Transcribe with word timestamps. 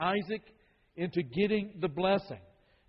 Isaac 0.00 0.42
into 0.96 1.22
getting 1.22 1.74
the 1.80 1.88
blessing. 1.88 2.40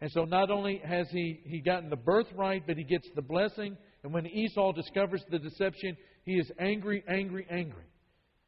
And 0.01 0.09
so 0.11 0.23
not 0.23 0.49
only 0.49 0.81
has 0.85 1.07
he, 1.11 1.41
he 1.43 1.61
gotten 1.61 1.89
the 1.89 1.95
birthright, 1.95 2.65
but 2.65 2.77
he 2.77 2.83
gets 2.83 3.07
the 3.15 3.21
blessing. 3.21 3.77
And 4.03 4.13
when 4.13 4.25
Esau 4.25 4.71
discovers 4.71 5.23
the 5.29 5.39
deception, 5.39 5.97
he 6.23 6.33
is 6.33 6.49
angry, 6.59 7.03
angry, 7.07 7.45
angry. 7.49 7.83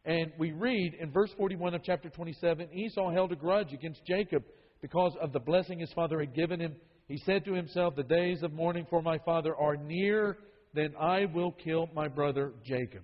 And 0.06 0.32
we 0.40 0.52
read 0.52 0.96
in 1.00 1.12
verse 1.12 1.30
41 1.38 1.76
of 1.76 1.84
chapter 1.84 2.10
27 2.10 2.74
Esau 2.74 3.12
held 3.12 3.32
a 3.32 3.36
grudge 3.36 3.74
against 3.74 4.02
Jacob 4.06 4.44
because 4.82 5.16
of 5.22 5.32
the 5.32 5.40
blessing 5.40 5.80
his 5.80 5.92
father 5.94 6.20
had 6.20 6.34
given 6.34 6.60
him. 6.60 6.76
He 7.08 7.18
said 7.26 7.46
to 7.46 7.54
himself, 7.54 7.96
The 7.96 8.04
days 8.04 8.42
of 8.42 8.54
mourning 8.54 8.88
for 8.90 9.02
my 9.02 9.20
father 9.20 9.56
are 9.56 9.76
near, 9.76 10.38
then 10.74 10.94
I 11.00 11.26
will 11.26 11.52
kill 11.52 11.90
my 11.94 12.08
brother 12.08 12.54
Jacob. 12.66 13.04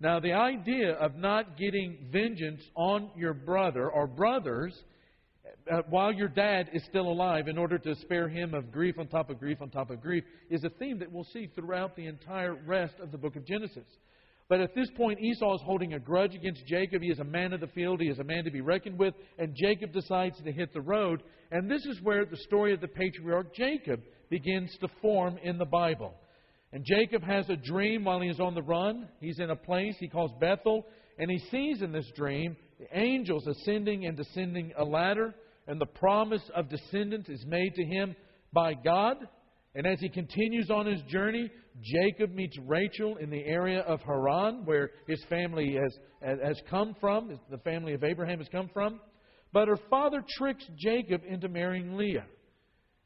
Now, 0.00 0.20
the 0.20 0.32
idea 0.32 0.92
of 0.92 1.16
not 1.16 1.56
getting 1.56 2.08
vengeance 2.12 2.62
on 2.76 3.10
your 3.16 3.34
brother 3.34 3.90
or 3.90 4.06
brothers 4.06 4.72
uh, 5.70 5.82
while 5.90 6.12
your 6.12 6.28
dad 6.28 6.70
is 6.72 6.84
still 6.84 7.08
alive 7.08 7.48
in 7.48 7.58
order 7.58 7.78
to 7.78 7.94
spare 7.96 8.28
him 8.28 8.54
of 8.54 8.70
grief 8.70 8.98
on 8.98 9.08
top 9.08 9.28
of 9.28 9.38
grief 9.38 9.58
on 9.60 9.70
top 9.70 9.90
of 9.90 10.00
grief 10.00 10.24
is 10.50 10.62
a 10.64 10.70
theme 10.70 10.98
that 10.98 11.10
we'll 11.10 11.26
see 11.32 11.48
throughout 11.54 11.96
the 11.96 12.06
entire 12.06 12.54
rest 12.54 12.94
of 13.02 13.10
the 13.10 13.18
book 13.18 13.36
of 13.36 13.44
Genesis. 13.44 13.86
But 14.48 14.60
at 14.60 14.74
this 14.74 14.88
point, 14.96 15.20
Esau 15.20 15.56
is 15.56 15.60
holding 15.62 15.92
a 15.92 15.98
grudge 15.98 16.34
against 16.34 16.64
Jacob. 16.66 17.02
He 17.02 17.10
is 17.10 17.18
a 17.18 17.24
man 17.24 17.52
of 17.52 17.60
the 17.60 17.66
field. 17.68 18.00
He 18.00 18.08
is 18.08 18.18
a 18.18 18.24
man 18.24 18.44
to 18.44 18.50
be 18.50 18.62
reckoned 18.62 18.98
with. 18.98 19.14
And 19.38 19.54
Jacob 19.54 19.92
decides 19.92 20.40
to 20.42 20.52
hit 20.52 20.72
the 20.72 20.80
road. 20.80 21.22
And 21.50 21.70
this 21.70 21.84
is 21.84 22.00
where 22.02 22.24
the 22.24 22.36
story 22.36 22.72
of 22.72 22.80
the 22.80 22.88
patriarch 22.88 23.54
Jacob 23.54 24.00
begins 24.30 24.74
to 24.80 24.88
form 25.02 25.38
in 25.42 25.58
the 25.58 25.66
Bible. 25.66 26.14
And 26.72 26.84
Jacob 26.84 27.22
has 27.22 27.48
a 27.48 27.56
dream 27.56 28.04
while 28.04 28.20
he 28.20 28.28
is 28.28 28.40
on 28.40 28.54
the 28.54 28.62
run. 28.62 29.08
He's 29.20 29.38
in 29.38 29.50
a 29.50 29.56
place 29.56 29.96
he 29.98 30.08
calls 30.08 30.32
Bethel. 30.40 30.86
And 31.18 31.30
he 31.30 31.38
sees 31.50 31.82
in 31.82 31.92
this 31.92 32.10
dream 32.14 32.56
the 32.78 32.98
angels 32.98 33.46
ascending 33.46 34.06
and 34.06 34.16
descending 34.16 34.72
a 34.76 34.84
ladder. 34.84 35.34
And 35.66 35.80
the 35.80 35.86
promise 35.86 36.42
of 36.54 36.68
descendants 36.68 37.28
is 37.28 37.44
made 37.46 37.74
to 37.74 37.84
him 37.84 38.14
by 38.52 38.74
God. 38.74 39.16
And 39.74 39.86
as 39.86 40.00
he 40.00 40.08
continues 40.08 40.70
on 40.70 40.86
his 40.86 41.00
journey, 41.02 41.50
Jacob 41.82 42.34
meets 42.34 42.56
Rachel 42.66 43.16
in 43.16 43.30
the 43.30 43.44
area 43.44 43.80
of 43.80 44.00
Haran, 44.02 44.64
where 44.64 44.90
his 45.06 45.22
family 45.28 45.76
has, 45.80 46.38
has 46.42 46.60
come 46.68 46.96
from, 47.00 47.38
the 47.50 47.58
family 47.58 47.94
of 47.94 48.02
Abraham 48.02 48.38
has 48.38 48.48
come 48.50 48.70
from. 48.72 49.00
But 49.52 49.68
her 49.68 49.78
father 49.88 50.24
tricks 50.36 50.64
Jacob 50.76 51.22
into 51.26 51.48
marrying 51.48 51.96
Leah. 51.96 52.26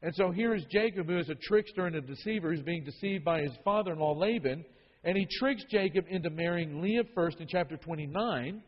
And 0.03 0.13
so 0.15 0.31
here 0.31 0.53
is 0.53 0.65
Jacob, 0.69 1.07
who 1.07 1.17
is 1.17 1.29
a 1.29 1.35
trickster 1.35 1.87
and 1.87 1.95
a 1.95 2.01
deceiver, 2.01 2.51
who's 2.51 2.61
being 2.61 2.83
deceived 2.83 3.23
by 3.23 3.41
his 3.41 3.53
father 3.63 3.93
in 3.93 3.99
law 3.99 4.11
Laban. 4.11 4.65
And 5.05 5.17
he 5.17 5.25
tricks 5.39 5.63
Jacob 5.71 6.05
into 6.09 6.29
marrying 6.29 6.81
Leah 6.81 7.03
first 7.15 7.39
in 7.39 7.47
chapter 7.47 7.77
29, 7.77 8.61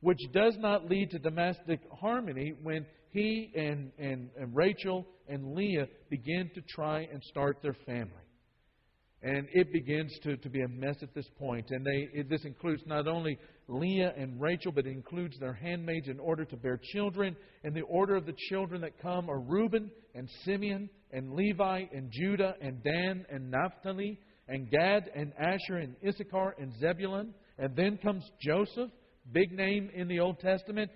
which 0.00 0.20
does 0.34 0.54
not 0.58 0.88
lead 0.90 1.10
to 1.10 1.18
domestic 1.18 1.80
harmony 1.98 2.52
when 2.62 2.84
he 3.10 3.50
and, 3.56 3.90
and, 3.98 4.28
and 4.38 4.54
Rachel 4.54 5.06
and 5.28 5.54
Leah 5.54 5.88
begin 6.10 6.50
to 6.54 6.60
try 6.68 7.08
and 7.10 7.22
start 7.24 7.58
their 7.62 7.76
family. 7.86 8.25
And 9.26 9.48
it 9.52 9.72
begins 9.72 10.16
to, 10.22 10.36
to 10.36 10.48
be 10.48 10.62
a 10.62 10.68
mess 10.68 10.94
at 11.02 11.12
this 11.12 11.26
point. 11.36 11.66
And 11.70 11.84
they, 11.84 12.08
it, 12.12 12.30
this 12.30 12.44
includes 12.44 12.84
not 12.86 13.08
only 13.08 13.36
Leah 13.66 14.12
and 14.16 14.40
Rachel, 14.40 14.70
but 14.70 14.86
it 14.86 14.92
includes 14.92 15.36
their 15.40 15.52
handmaids 15.52 16.06
in 16.06 16.20
order 16.20 16.44
to 16.44 16.56
bear 16.56 16.78
children. 16.92 17.34
And 17.64 17.74
the 17.74 17.80
order 17.80 18.14
of 18.14 18.24
the 18.24 18.36
children 18.48 18.80
that 18.82 19.02
come 19.02 19.28
are 19.28 19.40
Reuben 19.40 19.90
and 20.14 20.28
Simeon 20.44 20.88
and 21.10 21.32
Levi 21.32 21.86
and 21.92 22.08
Judah 22.12 22.54
and 22.60 22.80
Dan 22.84 23.26
and 23.28 23.50
Naphtali 23.50 24.20
and 24.46 24.70
Gad 24.70 25.10
and 25.12 25.32
Asher 25.40 25.78
and 25.78 25.96
Issachar 26.06 26.54
and 26.60 26.72
Zebulun. 26.78 27.34
And 27.58 27.74
then 27.74 27.98
comes 27.98 28.22
Joseph, 28.40 28.92
big 29.32 29.50
name 29.50 29.90
in 29.92 30.06
the 30.06 30.20
Old 30.20 30.38
Testament. 30.38 30.88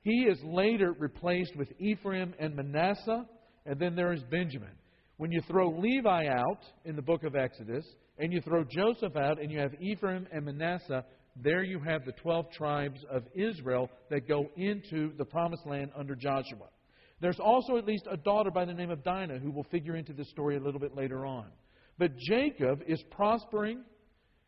He 0.00 0.22
is 0.22 0.38
later 0.42 0.94
replaced 0.98 1.54
with 1.54 1.68
Ephraim 1.78 2.32
and 2.38 2.56
Manasseh. 2.56 3.26
And 3.66 3.78
then 3.78 3.94
there 3.94 4.14
is 4.14 4.22
Benjamin. 4.30 4.72
When 5.16 5.30
you 5.30 5.40
throw 5.42 5.70
Levi 5.70 6.26
out 6.26 6.60
in 6.84 6.96
the 6.96 7.02
book 7.02 7.22
of 7.22 7.36
Exodus, 7.36 7.84
and 8.18 8.32
you 8.32 8.40
throw 8.40 8.64
Joseph 8.64 9.16
out, 9.16 9.40
and 9.40 9.50
you 9.50 9.60
have 9.60 9.72
Ephraim 9.80 10.26
and 10.32 10.44
Manasseh, 10.44 11.04
there 11.36 11.62
you 11.62 11.80
have 11.80 12.04
the 12.04 12.12
12 12.12 12.50
tribes 12.52 13.00
of 13.10 13.24
Israel 13.34 13.90
that 14.10 14.26
go 14.28 14.48
into 14.56 15.12
the 15.16 15.24
promised 15.24 15.66
land 15.66 15.90
under 15.96 16.14
Joshua. 16.14 16.68
There's 17.20 17.38
also 17.38 17.76
at 17.76 17.86
least 17.86 18.06
a 18.10 18.16
daughter 18.16 18.50
by 18.50 18.64
the 18.64 18.74
name 18.74 18.90
of 18.90 19.04
Dinah 19.04 19.38
who 19.38 19.50
will 19.50 19.64
figure 19.64 19.96
into 19.96 20.12
this 20.12 20.28
story 20.30 20.56
a 20.56 20.60
little 20.60 20.80
bit 20.80 20.96
later 20.96 21.24
on. 21.24 21.46
But 21.96 22.16
Jacob 22.18 22.80
is 22.86 23.02
prospering, 23.12 23.84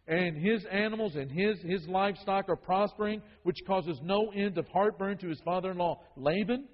and 0.08 0.36
his 0.36 0.64
animals 0.66 1.14
and 1.14 1.30
his, 1.30 1.58
his 1.62 1.86
livestock 1.88 2.48
are 2.48 2.56
prospering, 2.56 3.22
which 3.44 3.56
causes 3.66 3.98
no 4.02 4.30
end 4.32 4.58
of 4.58 4.66
heartburn 4.68 5.18
to 5.18 5.28
his 5.28 5.40
father 5.44 5.70
in 5.70 5.78
law 5.78 6.00
Laban. 6.16 6.66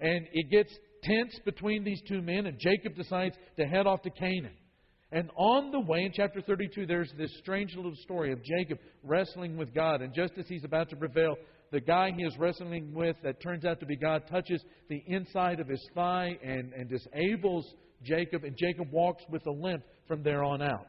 And 0.00 0.26
it 0.32 0.50
gets 0.50 0.72
tense 1.02 1.38
between 1.44 1.84
these 1.84 2.00
two 2.08 2.22
men, 2.22 2.46
and 2.46 2.58
Jacob 2.58 2.96
decides 2.96 3.36
to 3.58 3.66
head 3.66 3.86
off 3.86 4.02
to 4.02 4.10
Canaan. 4.10 4.54
And 5.12 5.30
on 5.36 5.70
the 5.70 5.80
way, 5.80 6.04
in 6.04 6.12
chapter 6.12 6.40
32, 6.40 6.86
there's 6.86 7.12
this 7.16 7.30
strange 7.38 7.74
little 7.76 7.94
story 8.02 8.32
of 8.32 8.42
Jacob 8.42 8.78
wrestling 9.04 9.56
with 9.56 9.72
God. 9.72 10.02
And 10.02 10.12
just 10.12 10.32
as 10.36 10.46
he's 10.48 10.64
about 10.64 10.90
to 10.90 10.96
prevail, 10.96 11.36
the 11.70 11.80
guy 11.80 12.10
he 12.16 12.24
is 12.24 12.36
wrestling 12.38 12.92
with, 12.92 13.16
that 13.22 13.40
turns 13.40 13.64
out 13.64 13.78
to 13.80 13.86
be 13.86 13.96
God, 13.96 14.24
touches 14.28 14.62
the 14.88 15.02
inside 15.06 15.60
of 15.60 15.68
his 15.68 15.84
thigh 15.94 16.36
and, 16.42 16.72
and 16.72 16.90
disables 16.90 17.72
Jacob. 18.02 18.42
And 18.42 18.56
Jacob 18.56 18.90
walks 18.90 19.22
with 19.30 19.46
a 19.46 19.50
limp 19.52 19.84
from 20.08 20.22
there 20.24 20.42
on 20.42 20.60
out. 20.60 20.88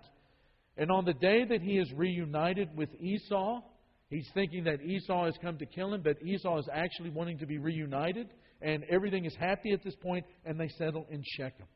And 0.77 0.91
on 0.91 1.05
the 1.05 1.13
day 1.13 1.45
that 1.45 1.61
he 1.61 1.77
is 1.77 1.91
reunited 1.93 2.75
with 2.75 2.89
Esau, 2.99 3.61
he's 4.09 4.29
thinking 4.33 4.63
that 4.65 4.81
Esau 4.81 5.25
has 5.25 5.35
come 5.41 5.57
to 5.59 5.65
kill 5.65 5.93
him, 5.93 6.01
but 6.03 6.21
Esau 6.23 6.57
is 6.57 6.67
actually 6.71 7.09
wanting 7.11 7.37
to 7.39 7.45
be 7.45 7.59
reunited 7.59 8.29
and 8.61 8.83
everything 8.89 9.25
is 9.25 9.35
happy 9.35 9.71
at 9.71 9.83
this 9.83 9.95
point, 9.95 10.25
and 10.45 10.59
they 10.59 10.69
settle 10.77 11.05
in 11.09 11.23
Shechem. 11.37 11.67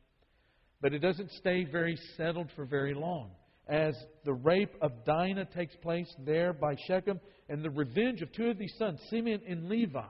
But 0.80 0.92
it 0.92 0.98
doesn't 0.98 1.30
stay 1.32 1.64
very 1.64 1.96
settled 2.16 2.50
for 2.56 2.64
very 2.64 2.94
long. 2.94 3.30
As 3.68 3.94
the 4.24 4.34
rape 4.34 4.74
of 4.82 5.04
Dinah 5.04 5.46
takes 5.54 5.76
place 5.76 6.12
there 6.24 6.52
by 6.52 6.74
Shechem, 6.88 7.20
and 7.48 7.62
the 7.62 7.70
revenge 7.70 8.22
of 8.22 8.32
two 8.32 8.48
of 8.48 8.58
these 8.58 8.74
sons, 8.78 9.00
Simeon 9.08 9.40
and 9.48 9.68
Levi, 9.68 10.02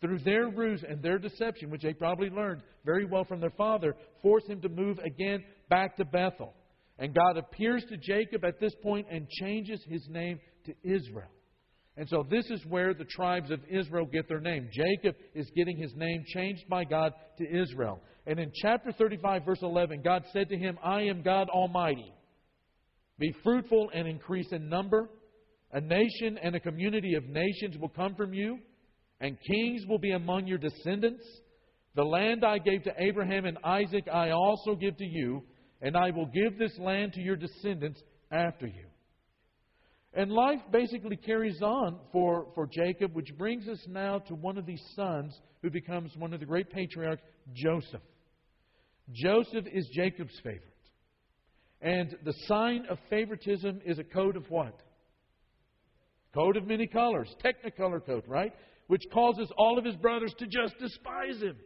through 0.00 0.18
their 0.20 0.48
ruse 0.48 0.84
and 0.88 1.02
their 1.02 1.18
deception, 1.18 1.70
which 1.70 1.82
they 1.82 1.92
probably 1.92 2.30
learned 2.30 2.62
very 2.84 3.04
well 3.04 3.24
from 3.24 3.40
their 3.40 3.50
father, 3.50 3.94
force 4.22 4.46
him 4.46 4.60
to 4.62 4.68
move 4.68 4.98
again 4.98 5.42
back 5.68 5.96
to 5.96 6.04
Bethel. 6.04 6.54
And 6.98 7.14
God 7.14 7.36
appears 7.36 7.84
to 7.88 7.96
Jacob 7.96 8.44
at 8.44 8.60
this 8.60 8.74
point 8.82 9.06
and 9.10 9.28
changes 9.28 9.82
his 9.86 10.06
name 10.08 10.40
to 10.64 10.74
Israel. 10.82 11.28
And 11.96 12.08
so 12.08 12.26
this 12.28 12.50
is 12.50 12.64
where 12.66 12.92
the 12.92 13.04
tribes 13.04 13.50
of 13.50 13.60
Israel 13.70 14.04
get 14.04 14.28
their 14.28 14.40
name. 14.40 14.68
Jacob 14.70 15.16
is 15.34 15.50
getting 15.56 15.78
his 15.78 15.94
name 15.96 16.24
changed 16.26 16.68
by 16.68 16.84
God 16.84 17.12
to 17.38 17.44
Israel. 17.44 18.00
And 18.26 18.38
in 18.38 18.52
chapter 18.54 18.92
35, 18.92 19.44
verse 19.46 19.62
11, 19.62 20.02
God 20.02 20.24
said 20.32 20.48
to 20.50 20.58
him, 20.58 20.78
I 20.84 21.02
am 21.02 21.22
God 21.22 21.48
Almighty. 21.48 22.12
Be 23.18 23.34
fruitful 23.42 23.90
and 23.94 24.06
increase 24.06 24.48
in 24.52 24.68
number. 24.68 25.08
A 25.72 25.80
nation 25.80 26.38
and 26.42 26.54
a 26.54 26.60
community 26.60 27.14
of 27.14 27.24
nations 27.24 27.76
will 27.78 27.88
come 27.88 28.14
from 28.14 28.34
you, 28.34 28.58
and 29.20 29.38
kings 29.46 29.82
will 29.88 29.98
be 29.98 30.12
among 30.12 30.46
your 30.46 30.58
descendants. 30.58 31.24
The 31.94 32.04
land 32.04 32.44
I 32.44 32.58
gave 32.58 32.82
to 32.84 32.92
Abraham 32.98 33.46
and 33.46 33.56
Isaac 33.64 34.06
I 34.12 34.30
also 34.30 34.74
give 34.74 34.96
to 34.98 35.04
you, 35.04 35.42
and 35.80 35.96
I 35.96 36.10
will 36.10 36.26
give 36.26 36.58
this 36.58 36.76
land 36.78 37.14
to 37.14 37.20
your 37.20 37.36
descendants 37.36 38.00
after 38.30 38.66
you. 38.66 38.86
And 40.16 40.32
life 40.32 40.60
basically 40.72 41.16
carries 41.16 41.60
on 41.60 41.98
for, 42.10 42.46
for 42.54 42.66
Jacob, 42.66 43.14
which 43.14 43.36
brings 43.36 43.68
us 43.68 43.78
now 43.86 44.18
to 44.20 44.34
one 44.34 44.56
of 44.56 44.64
these 44.64 44.82
sons 44.96 45.38
who 45.60 45.68
becomes 45.68 46.16
one 46.16 46.32
of 46.32 46.40
the 46.40 46.46
great 46.46 46.70
patriarchs, 46.70 47.20
Joseph. 47.52 48.00
Joseph 49.12 49.66
is 49.70 49.86
Jacob's 49.92 50.34
favorite. 50.42 50.62
And 51.82 52.16
the 52.24 52.32
sign 52.46 52.86
of 52.88 52.98
favoritism 53.10 53.82
is 53.84 53.98
a 53.98 54.04
coat 54.04 54.36
of 54.36 54.50
what? 54.50 54.80
Coat 56.34 56.56
of 56.56 56.66
many 56.66 56.86
colors, 56.86 57.28
technicolor 57.44 58.04
coat, 58.04 58.24
right? 58.26 58.54
Which 58.86 59.02
causes 59.12 59.52
all 59.58 59.78
of 59.78 59.84
his 59.84 59.96
brothers 59.96 60.34
to 60.38 60.46
just 60.46 60.78
despise 60.78 61.42
him. 61.42 61.56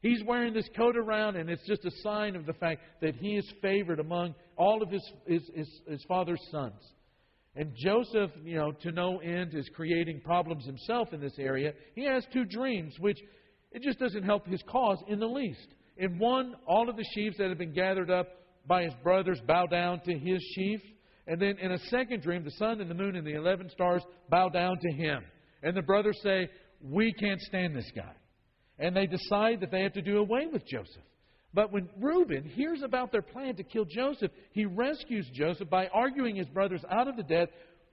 He's 0.00 0.22
wearing 0.24 0.54
this 0.54 0.68
coat 0.76 0.96
around, 0.96 1.34
and 1.34 1.50
it's 1.50 1.66
just 1.66 1.84
a 1.84 1.90
sign 2.02 2.36
of 2.36 2.46
the 2.46 2.52
fact 2.52 2.82
that 3.02 3.16
he 3.16 3.36
is 3.36 3.52
favored 3.60 3.98
among 3.98 4.36
all 4.56 4.80
of 4.80 4.90
his, 4.90 5.02
his, 5.26 5.42
his, 5.52 5.80
his 5.88 6.04
father's 6.06 6.40
sons. 6.52 6.80
And 7.56 7.72
Joseph, 7.74 8.30
you 8.44 8.56
know, 8.56 8.72
to 8.82 8.92
no 8.92 9.18
end 9.18 9.54
is 9.54 9.68
creating 9.74 10.20
problems 10.20 10.66
himself 10.66 11.14
in 11.14 11.20
this 11.20 11.38
area. 11.38 11.72
He 11.94 12.04
has 12.04 12.24
two 12.30 12.44
dreams, 12.44 12.94
which 13.00 13.18
it 13.72 13.82
just 13.82 13.98
doesn't 13.98 14.24
help 14.24 14.46
his 14.46 14.62
cause 14.68 14.98
in 15.08 15.18
the 15.18 15.26
least. 15.26 15.66
In 15.96 16.18
one, 16.18 16.54
all 16.66 16.90
of 16.90 16.96
the 16.96 17.04
sheaves 17.14 17.38
that 17.38 17.48
have 17.48 17.56
been 17.56 17.72
gathered 17.72 18.10
up 18.10 18.28
by 18.66 18.82
his 18.82 18.92
brothers 19.02 19.40
bow 19.46 19.66
down 19.66 20.00
to 20.04 20.18
his 20.18 20.42
sheaf. 20.54 20.80
And 21.26 21.40
then 21.40 21.56
in 21.58 21.72
a 21.72 21.78
second 21.88 22.22
dream, 22.22 22.44
the 22.44 22.50
sun 22.52 22.82
and 22.82 22.90
the 22.90 22.94
moon 22.94 23.16
and 23.16 23.26
the 23.26 23.34
eleven 23.34 23.70
stars 23.70 24.02
bow 24.28 24.50
down 24.50 24.78
to 24.78 24.92
him. 24.92 25.22
And 25.62 25.74
the 25.74 25.82
brothers 25.82 26.18
say, 26.22 26.48
We 26.82 27.12
can't 27.14 27.40
stand 27.40 27.74
this 27.74 27.90
guy. 27.96 28.12
And 28.78 28.94
they 28.94 29.06
decide 29.06 29.60
that 29.60 29.70
they 29.70 29.82
have 29.82 29.94
to 29.94 30.02
do 30.02 30.18
away 30.18 30.46
with 30.52 30.62
Joseph. 30.66 31.02
But 31.54 31.72
when 31.72 31.88
Reuben 31.98 32.44
hears 32.44 32.82
about 32.82 33.12
their 33.12 33.22
plan 33.22 33.56
to 33.56 33.62
kill 33.62 33.84
Joseph, 33.84 34.30
he 34.52 34.66
rescues 34.66 35.28
Joseph 35.32 35.70
by 35.70 35.88
arguing 35.88 36.36
his 36.36 36.48
brothers 36.48 36.84
out 36.90 37.08
of 37.08 37.16
the 37.16 37.22
death 37.22 37.48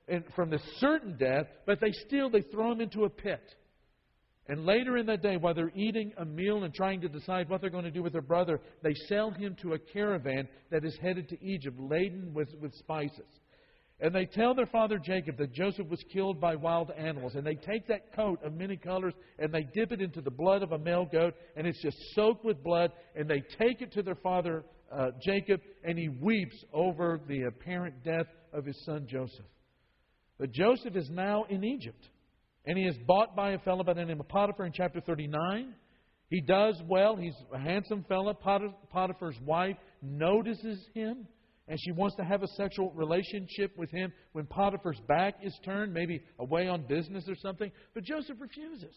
and 0.08 0.24
from 0.36 0.50
the 0.50 0.60
certain 0.80 1.18
death, 1.18 1.46
but 1.66 1.80
they 1.80 1.92
still 2.06 2.30
they 2.30 2.42
throw 2.42 2.72
him 2.72 2.82
into 2.82 3.06
a 3.06 3.10
pit. 3.10 3.56
And 4.48 4.66
later 4.66 4.98
in 4.98 5.06
that 5.06 5.22
day, 5.22 5.38
while 5.38 5.54
they're 5.54 5.72
eating 5.74 6.12
a 6.18 6.26
meal 6.26 6.66
and 6.66 6.74
trying 6.74 7.00
to 7.02 7.08
decide 7.08 7.48
what 7.48 7.62
they're 7.62 7.70
going 7.70 7.86
to 7.86 7.92
do 7.92 8.04
with 8.04 8.12
their 8.12 8.22
brother, 8.22 8.60
they 8.82 8.94
sell 9.08 9.32
him 9.32 9.56
to 9.62 9.74
a 9.74 9.80
caravan 9.80 10.50
that 10.70 10.84
is 10.84 10.98
headed 11.02 11.30
to 11.30 11.42
Egypt, 11.42 11.80
laden 11.80 12.34
with, 12.34 12.50
with 12.60 12.74
spices. 12.76 13.40
And 14.04 14.14
they 14.14 14.26
tell 14.26 14.54
their 14.54 14.66
father 14.66 15.00
Jacob 15.00 15.38
that 15.38 15.54
Joseph 15.54 15.88
was 15.88 16.04
killed 16.12 16.42
by 16.42 16.56
wild 16.56 16.92
animals. 16.92 17.36
And 17.36 17.48
they 17.48 17.56
take 17.56 17.88
that 17.88 18.14
coat 18.14 18.38
of 18.44 18.54
many 18.54 18.76
colors 18.76 19.14
and 19.40 19.52
they 19.54 19.66
dip 19.74 19.94
it 19.94 20.02
into 20.02 20.20
the 20.20 20.30
blood 20.30 20.62
of 20.62 20.74
a 20.74 20.78
male 20.78 21.08
goat, 21.10 21.34
and 21.56 21.66
it's 21.66 21.82
just 21.82 21.96
soaked 22.14 22.44
with 22.44 22.62
blood. 22.62 22.92
And 23.16 23.30
they 23.30 23.42
take 23.58 23.82
it 23.82 23.94
to 23.94 24.04
their 24.04 24.16
father 24.16 24.66
uh, 24.92 25.12
Jacob, 25.26 25.62
and 25.86 25.98
he 25.98 26.10
weeps 26.10 26.66
over 26.74 27.22
the 27.30 27.44
apparent 27.44 28.04
death 28.04 28.28
of 28.52 28.66
his 28.66 28.78
son 28.86 29.08
Joseph. 29.10 29.46
But 30.38 30.52
Joseph 30.52 30.98
is 30.98 31.10
now 31.10 31.46
in 31.50 31.64
Egypt. 31.64 32.06
And 32.66 32.78
he 32.78 32.84
is 32.84 32.98
bought 33.08 33.38
by 33.38 33.52
a 33.52 33.60
fellow 33.60 33.86
by 33.86 33.94
the 33.94 34.04
name 34.04 34.20
of 34.20 34.28
Potiphar 34.28 34.66
in 34.66 34.74
chapter 34.74 35.00
39. 35.00 35.74
He 36.30 36.42
does 36.42 36.76
well. 36.90 37.16
He's 37.16 37.36
a 37.54 37.60
handsome 37.60 38.04
fellow. 38.10 38.34
Potiphar's 38.34 39.40
wife 39.46 39.78
notices 40.02 40.86
him, 40.94 41.26
and 41.68 41.80
she 41.80 41.92
wants 41.92 42.16
to 42.18 42.24
have 42.24 42.44
a 42.44 42.48
sexual 42.48 42.92
relationship 42.92 43.78
with 43.78 43.90
him 43.90 44.12
when 44.34 44.46
Potiphar's 44.46 45.00
back 45.08 45.36
is 45.42 45.58
turned, 45.64 45.94
maybe 45.94 46.22
away 46.40 46.68
on 46.68 46.86
business 46.88 47.26
or 47.28 47.36
something. 47.36 47.72
But 47.94 48.04
Joseph 48.04 48.38
refuses 48.40 48.96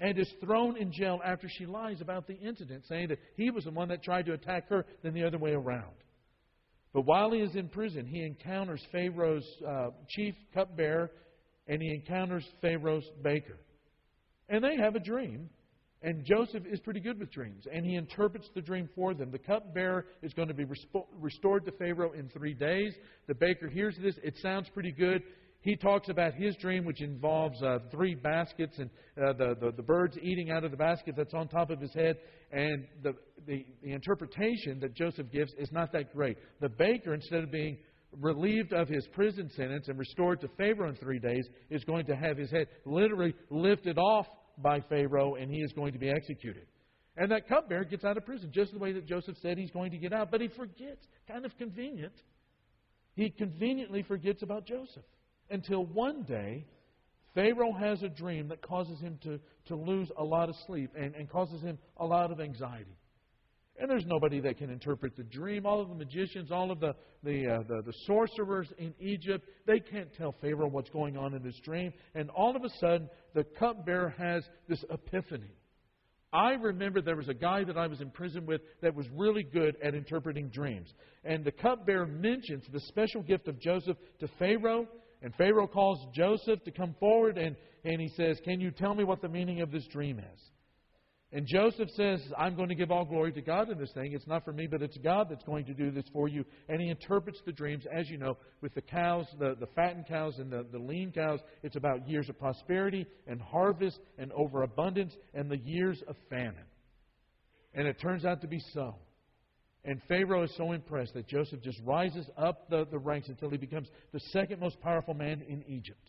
and 0.00 0.18
is 0.18 0.30
thrown 0.40 0.76
in 0.76 0.92
jail 0.92 1.20
after 1.24 1.48
she 1.48 1.66
lies 1.66 2.00
about 2.00 2.26
the 2.26 2.34
incident, 2.34 2.84
saying 2.88 3.08
that 3.08 3.18
he 3.36 3.50
was 3.50 3.64
the 3.64 3.70
one 3.70 3.88
that 3.88 4.02
tried 4.02 4.26
to 4.26 4.32
attack 4.32 4.68
her 4.68 4.84
than 5.02 5.14
the 5.14 5.24
other 5.24 5.38
way 5.38 5.52
around. 5.52 5.94
But 6.92 7.02
while 7.02 7.32
he 7.32 7.40
is 7.40 7.54
in 7.54 7.68
prison, 7.68 8.06
he 8.06 8.22
encounters 8.22 8.82
Pharaoh's 8.92 9.46
uh, 9.66 9.90
chief 10.08 10.34
cupbearer 10.54 11.10
and 11.66 11.82
he 11.82 11.94
encounters 11.94 12.44
Pharaoh's 12.62 13.04
baker. 13.22 13.58
And 14.48 14.64
they 14.64 14.76
have 14.76 14.94
a 14.94 15.00
dream. 15.00 15.50
And 16.02 16.24
Joseph 16.24 16.62
is 16.70 16.78
pretty 16.80 17.00
good 17.00 17.18
with 17.18 17.32
dreams, 17.32 17.64
and 17.72 17.84
he 17.84 17.96
interprets 17.96 18.48
the 18.54 18.60
dream 18.60 18.88
for 18.94 19.14
them. 19.14 19.32
The 19.32 19.38
cupbearer 19.38 20.06
is 20.22 20.32
going 20.32 20.46
to 20.46 20.54
be 20.54 20.64
restored 21.20 21.64
to 21.66 21.72
Pharaoh 21.72 22.12
in 22.12 22.28
three 22.28 22.54
days. 22.54 22.94
The 23.26 23.34
baker 23.34 23.68
hears 23.68 23.96
this. 24.00 24.14
It 24.22 24.34
sounds 24.40 24.68
pretty 24.72 24.92
good. 24.92 25.22
He 25.60 25.74
talks 25.74 26.08
about 26.08 26.34
his 26.34 26.54
dream, 26.56 26.84
which 26.84 27.02
involves 27.02 27.60
uh, 27.62 27.78
three 27.90 28.14
baskets 28.14 28.78
and 28.78 28.88
uh, 29.20 29.32
the, 29.32 29.56
the, 29.60 29.72
the 29.72 29.82
birds 29.82 30.16
eating 30.22 30.52
out 30.52 30.62
of 30.62 30.70
the 30.70 30.76
basket 30.76 31.14
that's 31.16 31.34
on 31.34 31.48
top 31.48 31.70
of 31.70 31.80
his 31.80 31.92
head. 31.92 32.16
And 32.52 32.86
the, 33.02 33.14
the, 33.44 33.66
the 33.82 33.92
interpretation 33.92 34.78
that 34.80 34.94
Joseph 34.94 35.32
gives 35.32 35.52
is 35.58 35.72
not 35.72 35.90
that 35.92 36.14
great. 36.14 36.36
The 36.60 36.68
baker, 36.68 37.12
instead 37.12 37.42
of 37.42 37.50
being 37.50 37.76
relieved 38.20 38.72
of 38.72 38.88
his 38.88 39.06
prison 39.12 39.50
sentence 39.56 39.88
and 39.88 39.98
restored 39.98 40.40
to 40.42 40.48
Pharaoh 40.56 40.90
in 40.90 40.94
three 40.94 41.18
days, 41.18 41.44
is 41.70 41.82
going 41.82 42.06
to 42.06 42.14
have 42.14 42.38
his 42.38 42.52
head 42.52 42.68
literally 42.86 43.34
lifted 43.50 43.98
off 43.98 44.26
by 44.62 44.80
Pharaoh 44.88 45.34
and 45.34 45.50
he 45.50 45.60
is 45.60 45.72
going 45.72 45.92
to 45.92 45.98
be 45.98 46.10
executed. 46.10 46.66
And 47.16 47.30
that 47.32 47.48
cupbearer 47.48 47.84
gets 47.84 48.04
out 48.04 48.16
of 48.16 48.24
prison 48.24 48.50
just 48.52 48.72
the 48.72 48.78
way 48.78 48.92
that 48.92 49.06
Joseph 49.06 49.36
said 49.42 49.58
he's 49.58 49.70
going 49.70 49.90
to 49.90 49.98
get 49.98 50.12
out. 50.12 50.30
But 50.30 50.40
he 50.40 50.48
forgets, 50.48 51.04
kind 51.26 51.44
of 51.44 51.56
convenient. 51.58 52.12
He 53.14 53.30
conveniently 53.30 54.02
forgets 54.02 54.42
about 54.42 54.66
Joseph 54.66 55.04
until 55.50 55.84
one 55.84 56.22
day 56.22 56.64
Pharaoh 57.34 57.72
has 57.72 58.02
a 58.02 58.08
dream 58.08 58.48
that 58.48 58.62
causes 58.62 59.00
him 59.00 59.18
to, 59.22 59.40
to 59.66 59.76
lose 59.76 60.10
a 60.16 60.24
lot 60.24 60.48
of 60.48 60.56
sleep 60.66 60.92
and, 60.96 61.14
and 61.14 61.28
causes 61.28 61.60
him 61.62 61.78
a 61.96 62.04
lot 62.04 62.30
of 62.30 62.40
anxiety. 62.40 62.97
And 63.80 63.88
there's 63.88 64.06
nobody 64.06 64.40
that 64.40 64.58
can 64.58 64.70
interpret 64.70 65.16
the 65.16 65.22
dream. 65.22 65.64
All 65.64 65.80
of 65.80 65.88
the 65.88 65.94
magicians, 65.94 66.50
all 66.50 66.72
of 66.72 66.80
the, 66.80 66.94
the, 67.22 67.46
uh, 67.46 67.62
the, 67.68 67.82
the, 67.82 67.92
sorcerers 68.06 68.66
in 68.76 68.92
Egypt, 68.98 69.48
they 69.66 69.78
can't 69.78 70.12
tell 70.14 70.34
Pharaoh 70.40 70.66
what's 70.66 70.90
going 70.90 71.16
on 71.16 71.32
in 71.34 71.42
this 71.44 71.58
dream. 71.64 71.92
And 72.14 72.28
all 72.30 72.56
of 72.56 72.64
a 72.64 72.70
sudden, 72.80 73.08
the 73.34 73.44
cupbearer 73.44 74.14
has 74.18 74.44
this 74.68 74.84
epiphany. 74.90 75.52
I 76.32 76.52
remember 76.52 77.00
there 77.00 77.16
was 77.16 77.28
a 77.28 77.34
guy 77.34 77.64
that 77.64 77.78
I 77.78 77.86
was 77.86 78.00
in 78.00 78.10
prison 78.10 78.46
with 78.46 78.60
that 78.82 78.94
was 78.94 79.06
really 79.14 79.44
good 79.44 79.76
at 79.82 79.94
interpreting 79.94 80.48
dreams. 80.48 80.92
And 81.24 81.44
the 81.44 81.52
cupbearer 81.52 82.06
mentions 82.06 82.64
the 82.72 82.80
special 82.80 83.22
gift 83.22 83.46
of 83.46 83.60
Joseph 83.60 83.96
to 84.20 84.28
Pharaoh. 84.38 84.86
And 85.22 85.34
Pharaoh 85.36 85.68
calls 85.68 86.04
Joseph 86.14 86.64
to 86.64 86.70
come 86.72 86.94
forward 86.98 87.38
and, 87.38 87.56
and 87.84 88.00
he 88.00 88.08
says, 88.16 88.40
Can 88.44 88.60
you 88.60 88.72
tell 88.72 88.94
me 88.94 89.04
what 89.04 89.22
the 89.22 89.28
meaning 89.28 89.60
of 89.60 89.70
this 89.70 89.86
dream 89.86 90.18
is? 90.18 90.40
And 91.30 91.46
Joseph 91.46 91.90
says, 91.90 92.20
I'm 92.38 92.56
going 92.56 92.70
to 92.70 92.74
give 92.74 92.90
all 92.90 93.04
glory 93.04 93.32
to 93.32 93.42
God 93.42 93.68
in 93.68 93.78
this 93.78 93.92
thing. 93.92 94.12
It's 94.14 94.26
not 94.26 94.46
for 94.46 94.52
me, 94.52 94.66
but 94.66 94.80
it's 94.80 94.96
God 94.98 95.26
that's 95.28 95.44
going 95.44 95.66
to 95.66 95.74
do 95.74 95.90
this 95.90 96.06
for 96.10 96.26
you. 96.26 96.42
And 96.70 96.80
he 96.80 96.88
interprets 96.88 97.38
the 97.44 97.52
dreams, 97.52 97.84
as 97.92 98.08
you 98.08 98.16
know, 98.16 98.38
with 98.62 98.74
the 98.74 98.80
cows, 98.80 99.26
the, 99.38 99.54
the 99.60 99.66
fattened 99.76 100.06
cows 100.08 100.38
and 100.38 100.50
the, 100.50 100.64
the 100.72 100.78
lean 100.78 101.12
cows. 101.12 101.40
It's 101.62 101.76
about 101.76 102.08
years 102.08 102.30
of 102.30 102.38
prosperity 102.38 103.06
and 103.26 103.42
harvest 103.42 103.98
and 104.16 104.32
overabundance 104.32 105.14
and 105.34 105.50
the 105.50 105.58
years 105.58 106.02
of 106.08 106.16
famine. 106.30 106.64
And 107.74 107.86
it 107.86 108.00
turns 108.00 108.24
out 108.24 108.40
to 108.40 108.48
be 108.48 108.60
so. 108.72 108.94
And 109.84 110.00
Pharaoh 110.08 110.44
is 110.44 110.54
so 110.56 110.72
impressed 110.72 111.12
that 111.12 111.28
Joseph 111.28 111.62
just 111.62 111.78
rises 111.84 112.26
up 112.38 112.70
the, 112.70 112.86
the 112.90 112.98
ranks 112.98 113.28
until 113.28 113.50
he 113.50 113.58
becomes 113.58 113.88
the 114.12 114.20
second 114.32 114.60
most 114.60 114.80
powerful 114.80 115.14
man 115.14 115.42
in 115.46 115.62
Egypt. 115.68 116.00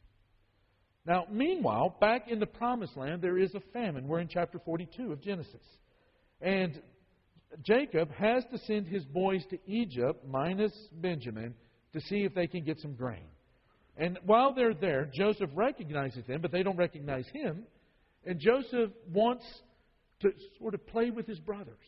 Now, 1.09 1.25
meanwhile, 1.31 1.97
back 1.99 2.27
in 2.27 2.39
the 2.39 2.45
promised 2.45 2.95
land, 2.95 3.23
there 3.23 3.39
is 3.39 3.55
a 3.55 3.61
famine. 3.73 4.07
We're 4.07 4.19
in 4.19 4.27
chapter 4.27 4.59
42 4.63 5.11
of 5.11 5.19
Genesis. 5.23 5.65
And 6.39 6.79
Jacob 7.65 8.11
has 8.11 8.43
to 8.51 8.59
send 8.59 8.85
his 8.85 9.03
boys 9.05 9.43
to 9.49 9.57
Egypt, 9.65 10.23
minus 10.29 10.71
Benjamin, 11.01 11.55
to 11.93 12.01
see 12.01 12.17
if 12.17 12.35
they 12.35 12.45
can 12.45 12.63
get 12.63 12.79
some 12.79 12.93
grain. 12.93 13.25
And 13.97 14.19
while 14.23 14.53
they're 14.53 14.75
there, 14.75 15.09
Joseph 15.11 15.49
recognizes 15.55 16.27
them, 16.27 16.41
but 16.41 16.51
they 16.51 16.61
don't 16.61 16.77
recognize 16.77 17.25
him. 17.33 17.63
And 18.23 18.39
Joseph 18.39 18.91
wants 19.11 19.45
to 20.19 20.29
sort 20.59 20.75
of 20.75 20.85
play 20.85 21.09
with 21.09 21.25
his 21.25 21.39
brothers. 21.39 21.87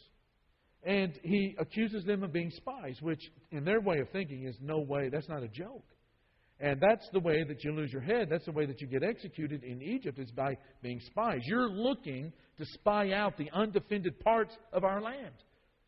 And 0.81 1.13
he 1.21 1.55
accuses 1.59 2.05
them 2.05 2.23
of 2.23 2.33
being 2.33 2.49
spies, 2.49 2.97
which, 3.01 3.21
in 3.51 3.65
their 3.65 3.81
way 3.81 3.99
of 3.99 4.09
thinking, 4.09 4.45
is 4.45 4.55
no 4.59 4.79
way, 4.79 5.09
that's 5.09 5.29
not 5.29 5.43
a 5.43 5.47
joke. 5.47 5.85
And 6.61 6.79
that's 6.79 7.09
the 7.11 7.19
way 7.19 7.43
that 7.43 7.63
you 7.63 7.73
lose 7.73 7.91
your 7.91 8.03
head. 8.03 8.27
That's 8.29 8.45
the 8.45 8.51
way 8.51 8.67
that 8.67 8.79
you 8.81 8.87
get 8.87 9.03
executed 9.03 9.63
in 9.63 9.81
Egypt 9.81 10.19
is 10.19 10.29
by 10.29 10.55
being 10.83 10.99
spies. 11.07 11.39
You're 11.45 11.69
looking 11.69 12.31
to 12.59 12.65
spy 12.65 13.13
out 13.13 13.35
the 13.35 13.49
undefended 13.51 14.19
parts 14.19 14.55
of 14.71 14.83
our 14.83 15.01
land, 15.01 15.33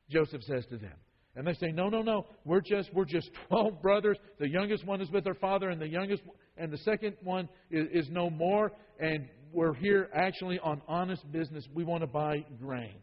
Joseph 0.10 0.42
says 0.44 0.66
to 0.72 0.78
them. 0.78 0.96
And 1.36 1.46
they 1.46 1.54
say, 1.54 1.72
No, 1.72 1.90
no, 1.90 2.02
no. 2.02 2.26
We're 2.44 2.62
just 2.62 2.92
we're 2.94 3.06
just 3.06 3.30
twelve 3.48 3.82
brothers. 3.84 4.18
The 4.40 4.50
youngest 4.50 4.86
one 4.86 5.00
is 5.00 5.12
with 5.12 5.24
their 5.24 5.36
father, 5.36 5.70
and 5.70 5.80
the 5.80 5.88
youngest 5.88 6.24
and 6.58 6.72
the 6.72 6.78
second 6.80 7.18
one 7.24 7.50
is, 7.70 8.06
is 8.06 8.10
no 8.10 8.30
more. 8.32 8.72
And 9.00 9.28
we're 9.52 9.74
here 9.76 10.10
actually 10.14 10.60
on 10.60 10.82
honest 10.88 11.32
business. 11.32 11.68
We 11.74 11.84
want 11.84 12.02
to 12.02 12.08
buy 12.08 12.46
grain. 12.60 12.98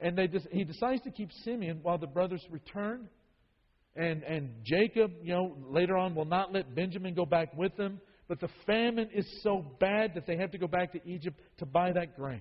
And 0.00 0.16
they 0.18 0.28
he 0.50 0.64
decides 0.64 1.02
to 1.02 1.10
keep 1.10 1.30
Simeon 1.44 1.80
while 1.82 1.98
the 1.98 2.06
brothers 2.06 2.44
return. 2.50 3.08
And, 4.00 4.22
and 4.22 4.48
Jacob, 4.64 5.12
you 5.22 5.34
know, 5.34 5.54
later 5.68 5.94
on 5.94 6.14
will 6.14 6.24
not 6.24 6.54
let 6.54 6.74
Benjamin 6.74 7.12
go 7.14 7.26
back 7.26 7.54
with 7.54 7.76
them. 7.76 8.00
But 8.28 8.40
the 8.40 8.48
famine 8.66 9.10
is 9.12 9.26
so 9.42 9.62
bad 9.78 10.12
that 10.14 10.26
they 10.26 10.38
have 10.38 10.52
to 10.52 10.58
go 10.58 10.66
back 10.66 10.92
to 10.92 11.00
Egypt 11.06 11.38
to 11.58 11.66
buy 11.66 11.92
that 11.92 12.16
grain. 12.16 12.40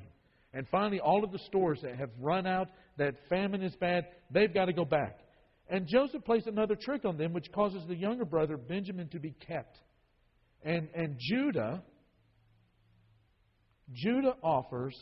And 0.53 0.65
finally, 0.69 1.01
all 1.01 1.21
of 1.21 1.33
the 1.33 1.39
stores 1.39 1.79
that 1.83 1.97
have 1.97 2.11
run 2.17 2.47
out, 2.47 2.69
that 2.97 3.15
famine 3.27 3.61
is 3.61 3.75
bad, 3.75 4.05
they've 4.31 4.53
got 4.53 4.65
to 4.65 4.73
go 4.73 4.85
back. 4.85 5.19
And 5.67 5.85
Joseph 5.85 6.23
plays 6.23 6.43
another 6.47 6.75
trick 6.79 7.03
on 7.03 7.17
them, 7.17 7.33
which 7.33 7.51
causes 7.51 7.83
the 7.89 7.95
younger 7.95 8.25
brother, 8.25 8.55
Benjamin, 8.55 9.09
to 9.09 9.19
be 9.19 9.35
kept. 9.45 9.77
And, 10.63 10.87
and 10.95 11.17
Judah, 11.19 11.83
Judah 13.91 14.35
offers 14.41 14.95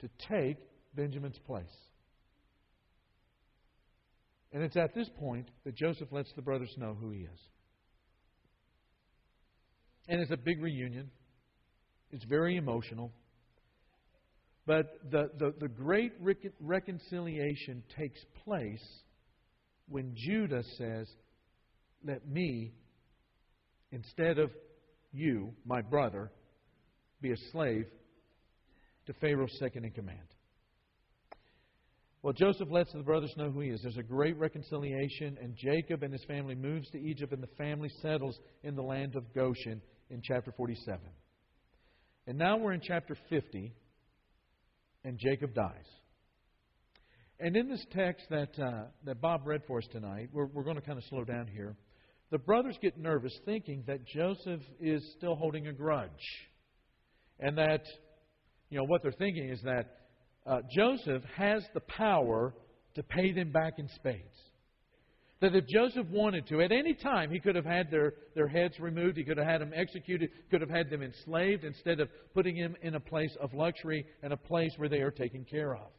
to 0.00 0.08
take 0.28 0.56
Benjamin's 0.96 1.38
place. 1.46 1.64
And 4.52 4.62
it's 4.62 4.76
at 4.76 4.94
this 4.94 5.08
point 5.18 5.48
that 5.64 5.74
Joseph 5.74 6.12
lets 6.12 6.32
the 6.34 6.42
brothers 6.42 6.72
know 6.76 6.96
who 6.98 7.10
he 7.10 7.20
is. 7.20 7.40
And 10.08 10.20
it's 10.20 10.30
a 10.30 10.36
big 10.36 10.62
reunion. 10.62 11.10
It's 12.10 12.24
very 12.24 12.56
emotional. 12.56 13.12
But 14.66 14.86
the, 15.10 15.30
the, 15.38 15.54
the 15.60 15.68
great 15.68 16.12
reconciliation 16.60 17.82
takes 17.98 18.20
place 18.44 18.84
when 19.88 20.14
Judah 20.16 20.62
says, 20.76 21.08
Let 22.04 22.26
me, 22.28 22.72
instead 23.92 24.38
of 24.38 24.50
you, 25.12 25.52
my 25.64 25.82
brother, 25.82 26.30
be 27.20 27.32
a 27.32 27.36
slave 27.52 27.86
to 29.06 29.12
Pharaoh's 29.14 29.56
second 29.58 29.84
in 29.84 29.92
command. 29.92 30.28
Well, 32.26 32.32
Joseph 32.32 32.72
lets 32.72 32.92
the 32.92 33.04
brothers 33.04 33.32
know 33.36 33.52
who 33.52 33.60
he 33.60 33.68
is. 33.68 33.82
There's 33.82 33.98
a 33.98 34.02
great 34.02 34.36
reconciliation, 34.36 35.38
and 35.40 35.54
Jacob 35.56 36.02
and 36.02 36.12
his 36.12 36.24
family 36.24 36.56
moves 36.56 36.90
to 36.90 36.98
Egypt, 36.98 37.32
and 37.32 37.40
the 37.40 37.46
family 37.56 37.88
settles 38.02 38.36
in 38.64 38.74
the 38.74 38.82
land 38.82 39.14
of 39.14 39.32
Goshen 39.32 39.80
in 40.10 40.20
chapter 40.24 40.50
47. 40.56 40.98
And 42.26 42.36
now 42.36 42.56
we're 42.56 42.72
in 42.72 42.80
chapter 42.82 43.16
50, 43.30 43.72
and 45.04 45.20
Jacob 45.20 45.54
dies. 45.54 45.86
And 47.38 47.56
in 47.56 47.68
this 47.68 47.86
text 47.92 48.26
that, 48.30 48.58
uh, 48.58 48.86
that 49.04 49.20
Bob 49.20 49.46
read 49.46 49.62
for 49.68 49.78
us 49.78 49.86
tonight, 49.92 50.30
we're, 50.32 50.46
we're 50.46 50.64
going 50.64 50.74
to 50.74 50.82
kind 50.82 50.98
of 50.98 51.04
slow 51.04 51.22
down 51.22 51.46
here. 51.46 51.76
The 52.32 52.38
brothers 52.38 52.76
get 52.82 52.98
nervous 52.98 53.38
thinking 53.44 53.84
that 53.86 54.04
Joseph 54.04 54.62
is 54.80 55.14
still 55.16 55.36
holding 55.36 55.68
a 55.68 55.72
grudge 55.72 56.10
and 57.38 57.56
that 57.56 57.84
you 58.68 58.78
know, 58.78 58.84
what 58.84 59.04
they're 59.04 59.12
thinking 59.12 59.48
is 59.48 59.60
that 59.62 60.05
uh, 60.46 60.60
Joseph 60.70 61.22
has 61.36 61.64
the 61.74 61.80
power 61.80 62.54
to 62.94 63.02
pay 63.02 63.32
them 63.32 63.52
back 63.52 63.78
in 63.78 63.88
spades. 63.96 64.22
That 65.40 65.54
if 65.54 65.66
Joseph 65.66 66.06
wanted 66.08 66.46
to, 66.46 66.62
at 66.62 66.72
any 66.72 66.94
time, 66.94 67.30
he 67.30 67.40
could 67.40 67.56
have 67.56 67.66
had 67.66 67.90
their, 67.90 68.14
their 68.34 68.48
heads 68.48 68.80
removed, 68.80 69.18
he 69.18 69.24
could 69.24 69.36
have 69.36 69.46
had 69.46 69.60
them 69.60 69.72
executed, 69.74 70.30
could 70.50 70.62
have 70.62 70.70
had 70.70 70.88
them 70.88 71.02
enslaved 71.02 71.62
instead 71.62 72.00
of 72.00 72.08
putting 72.32 72.56
them 72.58 72.74
in 72.80 72.94
a 72.94 73.00
place 73.00 73.36
of 73.40 73.52
luxury 73.52 74.06
and 74.22 74.32
a 74.32 74.36
place 74.36 74.72
where 74.78 74.88
they 74.88 75.00
are 75.00 75.10
taken 75.10 75.44
care 75.44 75.74
of. 75.74 75.90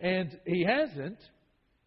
And 0.00 0.36
he 0.44 0.64
hasn't, 0.64 1.18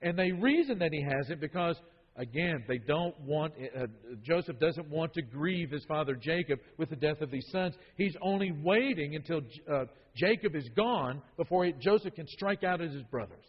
and 0.02 0.18
they 0.18 0.32
reason 0.32 0.80
that 0.80 0.94
he 0.94 1.04
hasn't 1.04 1.42
because, 1.42 1.76
again, 2.16 2.64
they 2.68 2.78
don't 2.78 3.20
want, 3.22 3.54
uh, 3.76 3.88
Joseph 4.24 4.60
doesn't 4.60 4.90
want 4.90 5.14
to 5.14 5.22
grieve 5.22 5.72
his 5.72 5.84
father 5.86 6.16
Jacob 6.16 6.60
with 6.78 6.90
the 6.90 6.96
death 6.96 7.22
of 7.22 7.32
these 7.32 7.48
sons. 7.52 7.76
He's 7.98 8.16
only 8.22 8.52
waiting 8.64 9.16
until 9.16 9.42
uh, 9.72 9.86
Jacob 10.16 10.56
is 10.56 10.68
gone 10.76 11.22
before 11.38 11.66
he, 11.66 11.74
Joseph 11.80 12.16
can 12.16 12.28
strike 12.28 12.64
out 12.64 12.82
at 12.82 12.92
his 12.92 13.04
brothers. 13.04 13.46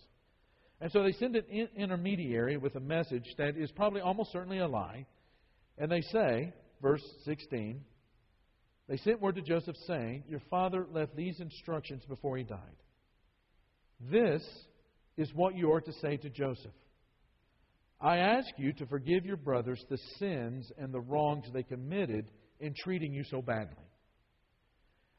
And 0.80 0.90
so 0.90 1.02
they 1.02 1.12
send 1.12 1.36
an 1.36 1.68
intermediary 1.76 2.56
with 2.56 2.74
a 2.74 2.80
message 2.80 3.26
that 3.38 3.56
is 3.56 3.70
probably 3.72 4.00
almost 4.00 4.32
certainly 4.32 4.58
a 4.58 4.66
lie. 4.66 5.06
And 5.78 5.90
they 5.90 6.00
say, 6.00 6.52
verse 6.80 7.02
16, 7.24 7.80
they 8.88 8.96
sent 8.98 9.20
word 9.20 9.36
to 9.36 9.42
Joseph 9.42 9.76
saying, 9.86 10.24
Your 10.28 10.42
father 10.50 10.86
left 10.92 11.14
these 11.14 11.38
instructions 11.40 12.02
before 12.08 12.36
he 12.36 12.42
died. 12.42 12.58
This 14.10 14.42
is 15.16 15.32
what 15.34 15.56
you 15.56 15.72
are 15.72 15.80
to 15.80 15.92
say 16.00 16.16
to 16.16 16.28
Joseph. 16.28 16.72
I 18.02 18.18
ask 18.18 18.48
you 18.56 18.72
to 18.74 18.86
forgive 18.86 19.24
your 19.24 19.36
brothers 19.36 19.82
the 19.88 19.98
sins 20.18 20.70
and 20.76 20.92
the 20.92 21.00
wrongs 21.00 21.46
they 21.52 21.62
committed 21.62 22.30
in 22.58 22.74
treating 22.76 23.12
you 23.12 23.22
so 23.30 23.40
badly. 23.40 23.84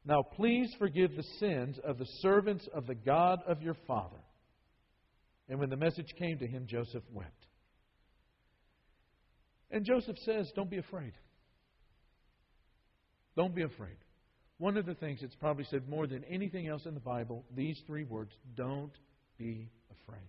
Now, 0.06 0.22
please 0.22 0.70
forgive 0.78 1.16
the 1.16 1.24
sins 1.40 1.80
of 1.84 1.98
the 1.98 2.08
servants 2.20 2.68
of 2.74 2.86
the 2.86 2.96
God 2.96 3.40
of 3.48 3.62
your 3.62 3.78
father 3.88 4.20
and 5.50 5.60
when 5.60 5.70
the 5.70 5.78
message 5.78 6.08
came 6.18 6.38
to 6.40 6.48
him, 6.48 6.66
Joseph 6.68 7.04
wept. 7.12 7.46
And 9.72 9.86
Joseph 9.86 10.18
says, 10.26 10.52
Don't 10.56 10.70
be 10.70 10.78
afraid. 10.78 11.14
Don't 13.36 13.56
be 13.56 13.64
afraid. 13.64 13.98
One 14.60 14.78
of 14.78 14.86
the 14.86 14.94
things 14.94 15.20
that's 15.22 15.36
probably 15.36 15.66
said 15.66 15.90
more 15.90 16.08
than 16.08 16.24
anything 16.26 16.68
else 16.68 16.86
in 16.86 16.94
the 16.94 17.00
Bible, 17.00 17.44
these 17.56 17.80
three 17.88 18.04
words 18.04 18.32
don't 18.56 18.94
be 19.38 19.70
afraid. 19.92 20.22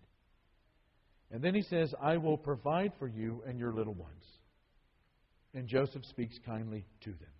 And 1.30 1.42
then 1.42 1.54
he 1.54 1.62
says, 1.62 1.94
I 2.00 2.16
will 2.16 2.36
provide 2.36 2.92
for 2.98 3.08
you 3.08 3.42
and 3.46 3.58
your 3.58 3.72
little 3.72 3.94
ones. 3.94 4.24
And 5.54 5.66
Joseph 5.66 6.04
speaks 6.06 6.38
kindly 6.46 6.84
to 7.02 7.10
them. 7.10 7.34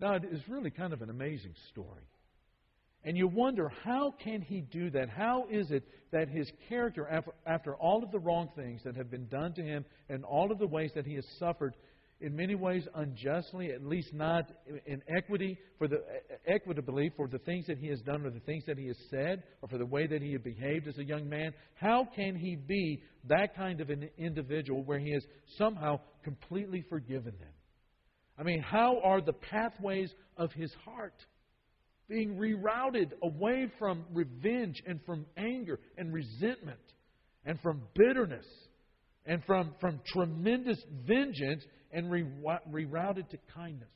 Now, 0.00 0.14
it 0.14 0.24
is 0.24 0.40
really 0.48 0.70
kind 0.70 0.92
of 0.92 1.02
an 1.02 1.10
amazing 1.10 1.54
story. 1.70 2.08
And 3.04 3.16
you 3.16 3.26
wonder, 3.26 3.70
how 3.84 4.14
can 4.22 4.40
he 4.42 4.60
do 4.60 4.90
that? 4.90 5.08
How 5.08 5.46
is 5.50 5.70
it 5.70 5.84
that 6.12 6.28
his 6.28 6.50
character, 6.68 7.24
after 7.46 7.74
all 7.74 8.02
of 8.04 8.12
the 8.12 8.18
wrong 8.18 8.48
things 8.54 8.82
that 8.84 8.96
have 8.96 9.10
been 9.10 9.26
done 9.26 9.52
to 9.54 9.62
him 9.62 9.84
and 10.08 10.24
all 10.24 10.52
of 10.52 10.58
the 10.58 10.66
ways 10.66 10.92
that 10.94 11.06
he 11.06 11.14
has 11.14 11.26
suffered, 11.38 11.74
in 12.22 12.36
many 12.36 12.54
ways 12.54 12.86
unjustly, 12.94 13.72
at 13.72 13.84
least 13.84 14.14
not 14.14 14.50
in 14.86 15.02
equity 15.16 15.58
for 15.78 15.88
the 15.88 16.02
equitably 16.46 17.10
for 17.16 17.28
the 17.28 17.38
things 17.40 17.66
that 17.66 17.78
he 17.78 17.88
has 17.88 18.00
done 18.00 18.24
or 18.24 18.30
the 18.30 18.40
things 18.40 18.64
that 18.66 18.78
he 18.78 18.86
has 18.86 18.96
said 19.10 19.42
or 19.60 19.68
for 19.68 19.78
the 19.78 19.86
way 19.86 20.06
that 20.06 20.22
he 20.22 20.32
has 20.32 20.40
behaved 20.40 20.86
as 20.86 20.96
a 20.98 21.04
young 21.04 21.28
man, 21.28 21.52
how 21.74 22.08
can 22.14 22.36
he 22.36 22.56
be 22.56 23.02
that 23.28 23.56
kind 23.56 23.80
of 23.80 23.90
an 23.90 24.08
individual 24.16 24.82
where 24.84 24.98
he 24.98 25.12
has 25.12 25.24
somehow 25.58 25.98
completely 26.22 26.84
forgiven 26.88 27.34
them? 27.38 27.52
I 28.38 28.44
mean, 28.44 28.62
how 28.62 29.00
are 29.02 29.20
the 29.20 29.34
pathways 29.34 30.10
of 30.36 30.52
his 30.52 30.72
heart? 30.84 31.14
being 32.08 32.36
rerouted 32.36 33.12
away 33.22 33.70
from 33.78 34.04
revenge 34.12 34.82
and 34.86 35.00
from 35.06 35.24
anger 35.38 35.80
and 35.96 36.12
resentment 36.12 36.80
and 37.46 37.58
from 37.60 37.80
bitterness 37.94 38.44
and 39.26 39.42
from, 39.44 39.74
from 39.80 40.00
tremendous 40.06 40.78
vengeance 41.06 41.64
and 41.92 42.10
rerouted 42.10 43.28
to 43.30 43.38
kindness 43.54 43.88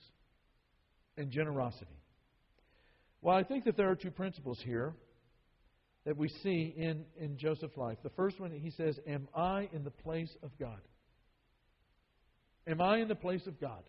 and 1.17 1.31
generosity. 1.31 1.99
Well, 3.23 3.37
I 3.37 3.43
think 3.43 3.65
that 3.65 3.77
there 3.77 3.91
are 3.91 3.97
two 3.97 4.11
principles 4.11 4.61
here 4.65 4.95
that 6.05 6.17
we 6.17 6.29
see 6.29 6.75
in, 6.77 7.05
in 7.19 7.37
Joseph's 7.37 7.77
life. 7.77 7.99
The 8.03 8.11
first 8.11 8.39
one, 8.39 8.53
he 8.53 8.71
says, 8.71 8.99
Am 9.09 9.29
I 9.35 9.69
in 9.73 9.83
the 9.83 9.91
place 9.91 10.31
of 10.43 10.51
God? 10.59 10.81
Am 12.69 12.81
I 12.81 12.99
in 12.99 13.09
the 13.09 13.15
place 13.15 13.47
of 13.47 13.61
God? 13.61 13.83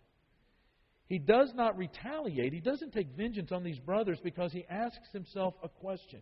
He 1.06 1.18
does 1.18 1.52
not 1.54 1.78
retaliate. 1.78 2.52
He 2.52 2.60
doesn't 2.60 2.92
take 2.92 3.16
vengeance 3.16 3.50
on 3.50 3.62
these 3.62 3.78
brothers 3.78 4.18
because 4.22 4.52
he 4.52 4.66
asks 4.68 5.08
himself 5.12 5.54
a 5.62 5.68
question 5.68 6.20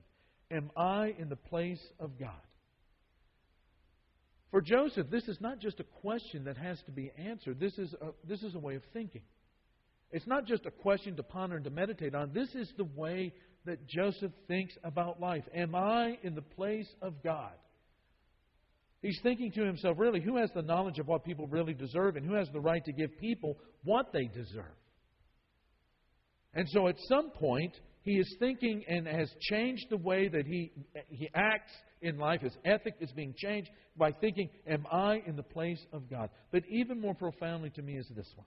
Am 0.51 0.71
I 0.77 1.15
in 1.19 1.29
the 1.29 1.37
place 1.37 1.83
of 1.99 2.19
God? 2.19 2.31
For 4.51 4.61
Joseph, 4.61 5.09
this 5.11 5.27
is 5.29 5.39
not 5.41 5.59
just 5.59 5.81
a 5.81 5.85
question 6.01 6.45
that 6.45 6.57
has 6.57 6.81
to 6.87 6.93
be 6.93 7.11
answered. 7.19 7.59
This 7.59 7.77
is 7.79 7.95
a, 8.01 8.11
this 8.27 8.43
is 8.43 8.55
a 8.55 8.59
way 8.59 8.77
of 8.77 8.83
thinking. 8.93 9.23
It's 10.13 10.27
not 10.27 10.47
just 10.47 10.67
a 10.67 10.71
question 10.71 11.17
to 11.17 11.23
ponder 11.23 11.57
and 11.57 11.65
to 11.65 11.71
meditate 11.71 12.15
on. 12.15 12.33
This 12.33 12.55
is 12.55 12.73
the 12.77 12.89
way 12.95 13.33
that 13.65 13.87
Joseph 13.89 14.33
thinks 14.47 14.75
about 14.85 15.21
life. 15.21 15.43
Am 15.55 15.75
I 15.75 16.17
in 16.23 16.35
the 16.35 16.43
place 16.43 16.89
of 17.03 17.23
God? 17.25 17.53
He's 19.03 19.19
thinking 19.23 19.53
to 19.53 19.65
himself, 19.65 19.99
really, 19.99 20.21
who 20.21 20.37
has 20.37 20.51
the 20.55 20.63
knowledge 20.63 20.99
of 20.99 21.07
what 21.07 21.25
people 21.25 21.47
really 21.49 21.75
deserve 21.75 22.17
and 22.17 22.25
who 22.25 22.35
has 22.35 22.49
the 22.53 22.61
right 22.61 22.85
to 22.85 22.93
give 22.93 23.19
people 23.19 23.59
what 23.85 24.13
they 24.13 24.27
deserve? 24.27 24.65
And 26.55 26.67
so 26.71 26.89
at 26.89 26.97
some 27.09 27.31
point, 27.31 27.73
he 28.03 28.13
is 28.13 28.37
thinking 28.39 28.85
and 28.89 29.07
has 29.07 29.31
changed 29.51 29.87
the 29.91 29.97
way 29.97 30.29
that 30.29 30.47
he, 30.47 30.73
he 31.09 31.29
acts 31.35 31.73
in 32.07 32.19
life. 32.19 32.41
His 32.41 32.57
ethic 32.65 32.95
is 33.01 33.11
being 33.13 33.35
changed 33.37 33.71
by 33.97 34.13
thinking, 34.13 34.49
Am 34.67 34.87
I 34.91 35.23
in 35.27 35.37
the 35.37 35.43
place 35.43 35.85
of 35.93 36.09
God? 36.09 36.31
But 36.53 36.63
even 36.69 37.01
more 37.01 37.15
profoundly 37.15 37.71
to 37.71 37.83
me 37.83 37.97
is 37.97 38.07
this 38.15 38.31
one. 38.35 38.47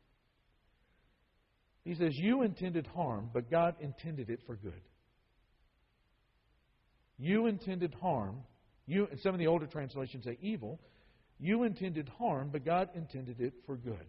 He 1.84 1.96
says, 1.96 2.14
You 2.16 2.42
intended 2.44 2.88
harm, 2.88 3.30
but 3.34 3.50
God 3.50 3.76
intended 3.80 4.30
it 4.30 4.42
for 4.46 4.56
good. 4.56 4.82
You 7.18 7.48
intended 7.48 7.94
harm, 8.02 8.38
you, 8.88 9.08
some 9.22 9.34
of 9.34 9.40
the 9.40 9.48
older 9.48 9.68
translations 9.68 10.24
say 10.24 10.38
evil. 10.42 10.80
You 11.40 11.64
intended 11.64 12.10
harm, 12.18 12.50
but 12.52 12.66
God 12.66 12.90
intended 12.96 13.40
it 13.40 13.54
for 13.66 13.78
good. 13.78 14.06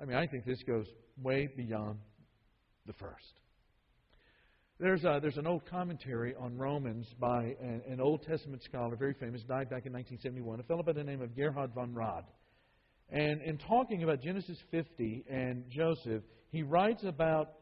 I 0.00 0.04
mean, 0.04 0.16
I 0.16 0.26
think 0.26 0.44
this 0.44 0.62
goes 0.64 0.86
way 1.22 1.48
beyond 1.54 1.98
the 2.86 2.92
first. 2.94 3.34
There's, 4.80 5.02
a, 5.04 5.18
there's 5.20 5.36
an 5.36 5.46
old 5.46 5.66
commentary 5.68 6.34
on 6.36 6.56
Romans 6.56 7.06
by 7.18 7.56
an, 7.60 7.82
an, 7.88 8.00
Old 8.00 8.22
Testament 8.22 8.62
scholar, 8.62 8.94
very 8.94 9.14
famous, 9.14 9.42
died 9.42 9.68
back 9.68 9.86
in 9.86 9.92
1971, 9.92 10.60
a 10.60 10.62
fellow 10.62 10.84
by 10.84 10.92
the 10.92 11.02
name 11.02 11.20
of 11.20 11.34
Gerhard 11.34 11.72
von 11.74 11.92
Rad. 11.92 12.24
And 13.10 13.42
in 13.42 13.58
talking 13.58 14.04
about 14.04 14.22
Genesis 14.22 14.56
50 14.70 15.24
and 15.28 15.64
Joseph, 15.68 16.22
he 16.52 16.62
writes 16.62 17.02
about, 17.02 17.54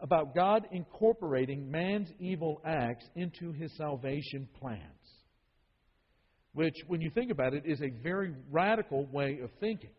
about 0.00 0.34
God 0.34 0.66
incorporating 0.72 1.70
man's 1.70 2.08
evil 2.18 2.60
acts 2.64 3.04
into 3.14 3.52
his 3.52 3.76
salvation 3.76 4.48
plans 4.58 4.82
which, 6.58 6.74
when 6.88 7.00
you 7.00 7.08
think 7.10 7.30
about 7.30 7.54
it, 7.54 7.62
is 7.66 7.80
a 7.80 7.90
very 8.02 8.34
radical 8.50 9.06
way 9.12 9.38
of 9.44 9.48
thinking 9.60 9.90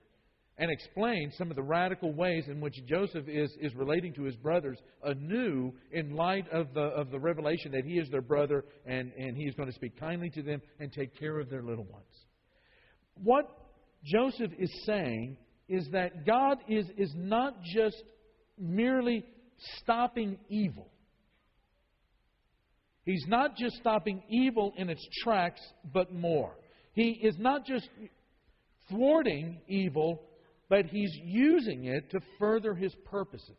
and 0.60 0.70
explain 0.70 1.32
some 1.38 1.50
of 1.50 1.56
the 1.56 1.64
radical 1.64 2.14
ways 2.14 2.44
in 2.48 2.60
which 2.60 2.76
Joseph 2.86 3.28
is, 3.30 3.50
is 3.62 3.74
relating 3.76 4.14
to 4.16 4.24
his 4.24 4.36
brothers 4.36 4.78
anew 5.04 5.72
in 5.94 6.16
light 6.16 6.46
of 6.52 6.74
the, 6.74 6.82
of 6.82 7.12
the 7.12 7.20
revelation 7.20 7.72
that 7.72 7.86
he 7.86 7.94
is 7.94 8.10
their 8.10 8.22
brother 8.22 8.66
and, 8.86 9.14
and 9.18 9.38
he 9.38 9.44
is 9.44 9.56
going 9.56 9.70
to 9.70 9.76
speak 9.76 9.98
kindly 9.98 10.30
to 10.32 10.44
them 10.44 10.62
and 10.80 10.92
take 10.92 11.18
care 11.18 11.40
of 11.40 11.50
their 11.50 11.64
little 11.64 11.86
ones. 11.86 12.04
What 13.24 13.50
Joseph 14.04 14.52
is 14.60 14.70
saying 14.86 15.38
is 15.70 15.88
that 15.94 16.26
God 16.26 16.58
is, 16.68 16.86
is 16.98 17.14
not 17.16 17.56
just 17.74 18.04
merely 18.58 19.24
stopping 19.78 20.38
evil. 20.50 20.90
He's 23.06 23.26
not 23.30 23.56
just 23.56 23.78
stopping 23.78 24.22
evil 24.30 24.74
in 24.76 24.90
its 24.90 25.06
tracks, 25.24 25.62
but 25.94 26.14
more. 26.14 26.52
He 26.94 27.12
is 27.12 27.36
not 27.40 27.66
just 27.66 27.88
thwarting 28.90 29.62
evil, 29.68 30.22
but 30.70 30.86
he's 30.86 31.16
using 31.24 31.86
it 31.86 32.12
to 32.12 32.20
further 32.38 32.74
his 32.74 32.94
purposes. 33.06 33.58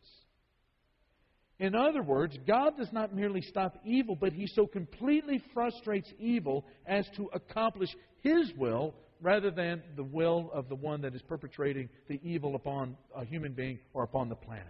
In 1.58 1.74
other 1.74 2.02
words, 2.02 2.38
God 2.46 2.78
does 2.78 2.90
not 2.92 3.14
merely 3.14 3.42
stop 3.42 3.74
evil, 3.84 4.16
but 4.18 4.32
he 4.32 4.46
so 4.46 4.66
completely 4.66 5.42
frustrates 5.52 6.10
evil 6.18 6.64
as 6.86 7.06
to 7.16 7.28
accomplish 7.34 7.90
his 8.22 8.50
will 8.56 8.94
rather 9.20 9.50
than 9.50 9.82
the 9.96 10.04
will 10.04 10.50
of 10.54 10.68
the 10.68 10.74
one 10.74 11.02
that 11.02 11.14
is 11.14 11.22
perpetrating 11.22 11.88
the 12.08 12.18
evil 12.22 12.54
upon 12.54 12.96
a 13.14 13.24
human 13.24 13.52
being 13.52 13.78
or 13.92 14.04
upon 14.04 14.28
the 14.30 14.34
planet. 14.34 14.66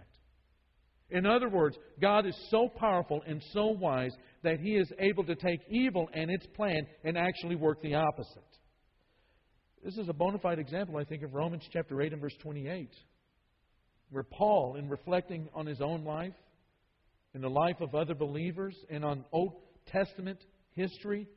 In 1.11 1.25
other 1.25 1.49
words, 1.49 1.77
God 1.99 2.25
is 2.25 2.35
so 2.49 2.69
powerful 2.69 3.21
and 3.27 3.43
so 3.51 3.67
wise 3.67 4.15
that 4.43 4.59
He 4.59 4.75
is 4.75 4.91
able 4.97 5.25
to 5.25 5.35
take 5.35 5.59
evil 5.69 6.09
and 6.13 6.31
its 6.31 6.47
plan 6.55 6.87
and 7.03 7.17
actually 7.17 7.55
work 7.55 7.81
the 7.81 7.95
opposite. 7.95 8.43
This 9.83 9.97
is 9.97 10.09
a 10.09 10.13
bona 10.13 10.37
fide 10.37 10.59
example, 10.59 10.97
I 10.97 11.03
think, 11.03 11.23
of 11.23 11.33
Romans 11.33 11.63
chapter 11.71 12.01
8 12.01 12.13
and 12.13 12.21
verse 12.21 12.35
28, 12.41 12.89
where 14.11 14.23
Paul, 14.23 14.75
in 14.75 14.89
reflecting 14.89 15.49
on 15.55 15.65
his 15.65 15.81
own 15.81 16.03
life, 16.03 16.35
in 17.33 17.41
the 17.41 17.49
life 17.49 17.79
of 17.79 17.95
other 17.95 18.13
believers 18.13 18.75
and 18.89 19.03
on 19.03 19.25
Old 19.31 19.53
Testament 19.87 20.39
history 20.73 21.27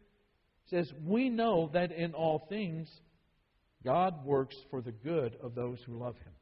says, 0.71 0.91
We 1.07 1.31
know 1.31 1.71
that 1.73 1.93
in 1.93 2.15
all 2.15 2.47
things 2.49 2.89
God 3.85 4.25
works 4.25 4.57
for 4.71 4.81
the 4.81 4.93
good 4.93 5.37
of 5.43 5.55
those 5.55 5.79
who 5.87 5.99
love 5.99 6.17
Him. 6.17 6.33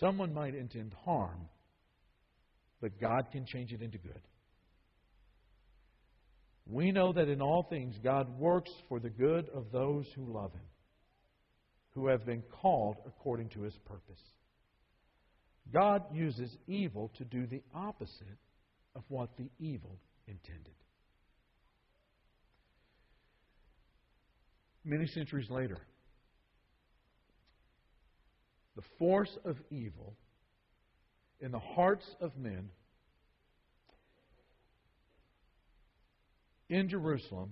Someone 0.00 0.32
might 0.32 0.54
intend 0.54 0.94
harm, 1.04 1.48
but 2.80 3.00
God 3.00 3.28
can 3.32 3.46
change 3.46 3.72
it 3.72 3.82
into 3.82 3.98
good. 3.98 4.20
We 6.68 6.90
know 6.90 7.12
that 7.12 7.28
in 7.28 7.40
all 7.40 7.62
things 7.62 7.94
God 8.02 8.28
works 8.38 8.70
for 8.88 8.98
the 8.98 9.10
good 9.10 9.48
of 9.54 9.70
those 9.70 10.06
who 10.16 10.32
love 10.32 10.52
Him, 10.52 10.68
who 11.90 12.08
have 12.08 12.26
been 12.26 12.42
called 12.42 12.96
according 13.06 13.50
to 13.50 13.62
His 13.62 13.76
purpose. 13.86 14.20
God 15.72 16.02
uses 16.12 16.56
evil 16.66 17.10
to 17.18 17.24
do 17.24 17.46
the 17.46 17.62
opposite 17.74 18.38
of 18.94 19.02
what 19.08 19.36
the 19.36 19.48
evil 19.58 19.98
intended. 20.26 20.74
Many 24.84 25.06
centuries 25.06 25.50
later, 25.50 25.78
the 28.76 28.82
force 28.98 29.36
of 29.44 29.56
evil 29.70 30.14
in 31.40 31.50
the 31.50 31.58
hearts 31.58 32.06
of 32.20 32.36
men 32.36 32.70
in 36.68 36.88
Jerusalem 36.88 37.50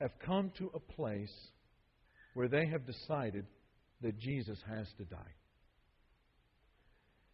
have 0.00 0.12
come 0.24 0.50
to 0.58 0.70
a 0.74 0.80
place 0.80 1.32
where 2.34 2.48
they 2.48 2.66
have 2.66 2.86
decided 2.86 3.46
that 4.02 4.18
Jesus 4.18 4.58
has 4.68 4.86
to 4.98 5.04
die. 5.04 5.34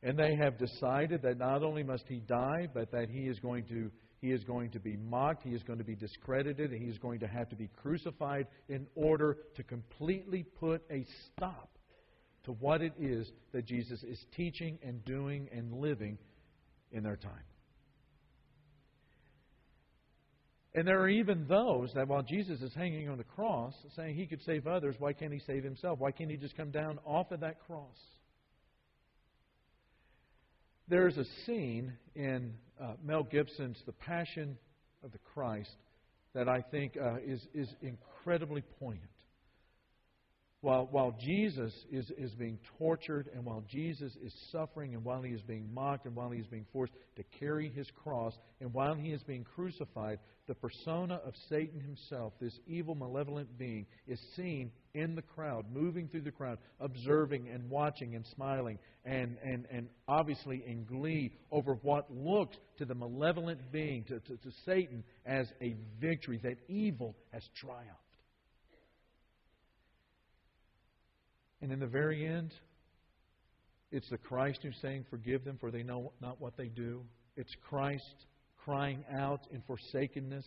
And 0.02 0.18
they 0.18 0.36
have 0.36 0.58
decided 0.58 1.22
that 1.22 1.38
not 1.38 1.62
only 1.62 1.82
must 1.82 2.04
he 2.08 2.20
die, 2.20 2.68
but 2.72 2.90
that 2.92 3.08
he 3.08 3.22
is 3.22 3.38
going 3.40 3.64
to 3.66 3.90
he 4.20 4.30
is 4.30 4.44
going 4.44 4.70
to 4.70 4.78
be 4.78 4.96
mocked, 4.96 5.42
he 5.42 5.50
is 5.50 5.64
going 5.64 5.80
to 5.80 5.84
be 5.84 5.96
discredited, 5.96 6.70
he 6.70 6.84
is 6.84 6.96
going 6.98 7.18
to 7.18 7.26
have 7.26 7.48
to 7.48 7.56
be 7.56 7.68
crucified 7.82 8.46
in 8.68 8.86
order 8.94 9.38
to 9.56 9.64
completely 9.64 10.44
put 10.60 10.80
a 10.92 11.04
stop 11.26 11.76
to 12.44 12.52
what 12.52 12.82
it 12.82 12.92
is 13.00 13.28
that 13.52 13.66
Jesus 13.66 14.00
is 14.04 14.24
teaching 14.36 14.78
and 14.80 15.04
doing 15.04 15.48
and 15.52 15.72
living 15.72 16.18
in 16.92 17.02
their 17.02 17.16
time. 17.16 17.32
And 20.74 20.88
there 20.88 21.00
are 21.00 21.08
even 21.08 21.46
those 21.48 21.92
that 21.94 22.08
while 22.08 22.22
Jesus 22.22 22.62
is 22.62 22.72
hanging 22.74 23.10
on 23.10 23.18
the 23.18 23.24
cross, 23.24 23.74
saying 23.94 24.16
he 24.16 24.26
could 24.26 24.42
save 24.42 24.66
others, 24.66 24.96
why 24.98 25.12
can't 25.12 25.32
he 25.32 25.40
save 25.46 25.64
himself? 25.64 25.98
Why 25.98 26.12
can't 26.12 26.30
he 26.30 26.36
just 26.38 26.56
come 26.56 26.70
down 26.70 26.98
off 27.04 27.30
of 27.30 27.40
that 27.40 27.58
cross? 27.66 27.98
There's 30.88 31.18
a 31.18 31.24
scene 31.44 31.92
in 32.14 32.54
uh, 32.80 32.94
Mel 33.04 33.22
Gibson's 33.22 33.78
The 33.86 33.92
Passion 33.92 34.56
of 35.04 35.12
the 35.12 35.18
Christ 35.34 35.76
that 36.34 36.48
I 36.48 36.62
think 36.62 36.96
uh, 36.96 37.16
is, 37.24 37.40
is 37.54 37.68
incredibly 37.82 38.62
poignant. 38.80 39.11
While, 40.62 40.86
while 40.92 41.16
Jesus 41.20 41.72
is, 41.90 42.08
is 42.16 42.30
being 42.36 42.56
tortured 42.78 43.28
and 43.34 43.44
while 43.44 43.64
Jesus 43.68 44.12
is 44.24 44.32
suffering 44.52 44.94
and 44.94 45.04
while 45.04 45.20
he 45.20 45.32
is 45.32 45.42
being 45.42 45.68
mocked 45.74 46.06
and 46.06 46.14
while 46.14 46.30
he 46.30 46.38
is 46.38 46.46
being 46.46 46.66
forced 46.72 46.92
to 47.16 47.24
carry 47.40 47.68
his 47.68 47.88
cross 48.04 48.32
and 48.60 48.72
while 48.72 48.94
he 48.94 49.08
is 49.08 49.24
being 49.24 49.42
crucified, 49.42 50.20
the 50.46 50.54
persona 50.54 51.20
of 51.26 51.34
Satan 51.48 51.80
himself, 51.80 52.32
this 52.40 52.56
evil, 52.68 52.94
malevolent 52.94 53.58
being, 53.58 53.86
is 54.06 54.20
seen 54.36 54.70
in 54.94 55.16
the 55.16 55.22
crowd, 55.22 55.66
moving 55.72 56.06
through 56.06 56.20
the 56.20 56.30
crowd, 56.30 56.58
observing 56.78 57.48
and 57.48 57.68
watching 57.68 58.14
and 58.14 58.24
smiling 58.36 58.78
and, 59.04 59.36
and, 59.44 59.66
and 59.68 59.88
obviously 60.06 60.62
in 60.64 60.84
glee 60.84 61.32
over 61.50 61.74
what 61.82 62.08
looks 62.08 62.56
to 62.78 62.84
the 62.84 62.94
malevolent 62.94 63.58
being, 63.72 64.04
to, 64.04 64.20
to, 64.20 64.36
to 64.36 64.52
Satan, 64.64 65.02
as 65.26 65.48
a 65.60 65.74
victory, 66.00 66.38
that 66.44 66.58
evil 66.68 67.16
has 67.32 67.42
triumphed. 67.56 68.01
And 71.62 71.70
in 71.70 71.78
the 71.78 71.86
very 71.86 72.26
end, 72.26 72.52
it's 73.92 74.10
the 74.10 74.18
Christ 74.18 74.58
who's 74.62 74.76
saying, 74.82 75.06
Forgive 75.08 75.44
them, 75.44 75.56
for 75.60 75.70
they 75.70 75.84
know 75.84 76.12
not 76.20 76.40
what 76.40 76.56
they 76.56 76.66
do. 76.66 77.02
It's 77.36 77.54
Christ 77.68 78.26
crying 78.64 79.04
out 79.16 79.46
in 79.52 79.62
forsakenness, 79.66 80.46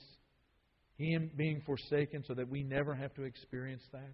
Him 0.98 1.32
being 1.36 1.62
forsaken 1.66 2.24
so 2.28 2.34
that 2.34 2.50
we 2.50 2.64
never 2.64 2.94
have 2.94 3.14
to 3.16 3.24
experience 3.24 3.84
that. 3.94 4.14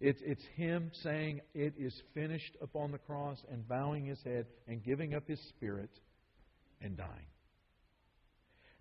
It's, 0.00 0.20
it's 0.24 0.44
Him 0.56 0.90
saying, 1.02 1.42
It 1.54 1.74
is 1.78 1.94
finished 2.14 2.56
upon 2.62 2.90
the 2.90 2.98
cross, 2.98 3.38
and 3.52 3.68
bowing 3.68 4.06
His 4.06 4.22
head 4.24 4.46
and 4.66 4.82
giving 4.82 5.14
up 5.14 5.28
His 5.28 5.40
Spirit 5.50 5.90
and 6.80 6.96
dying. 6.96 7.26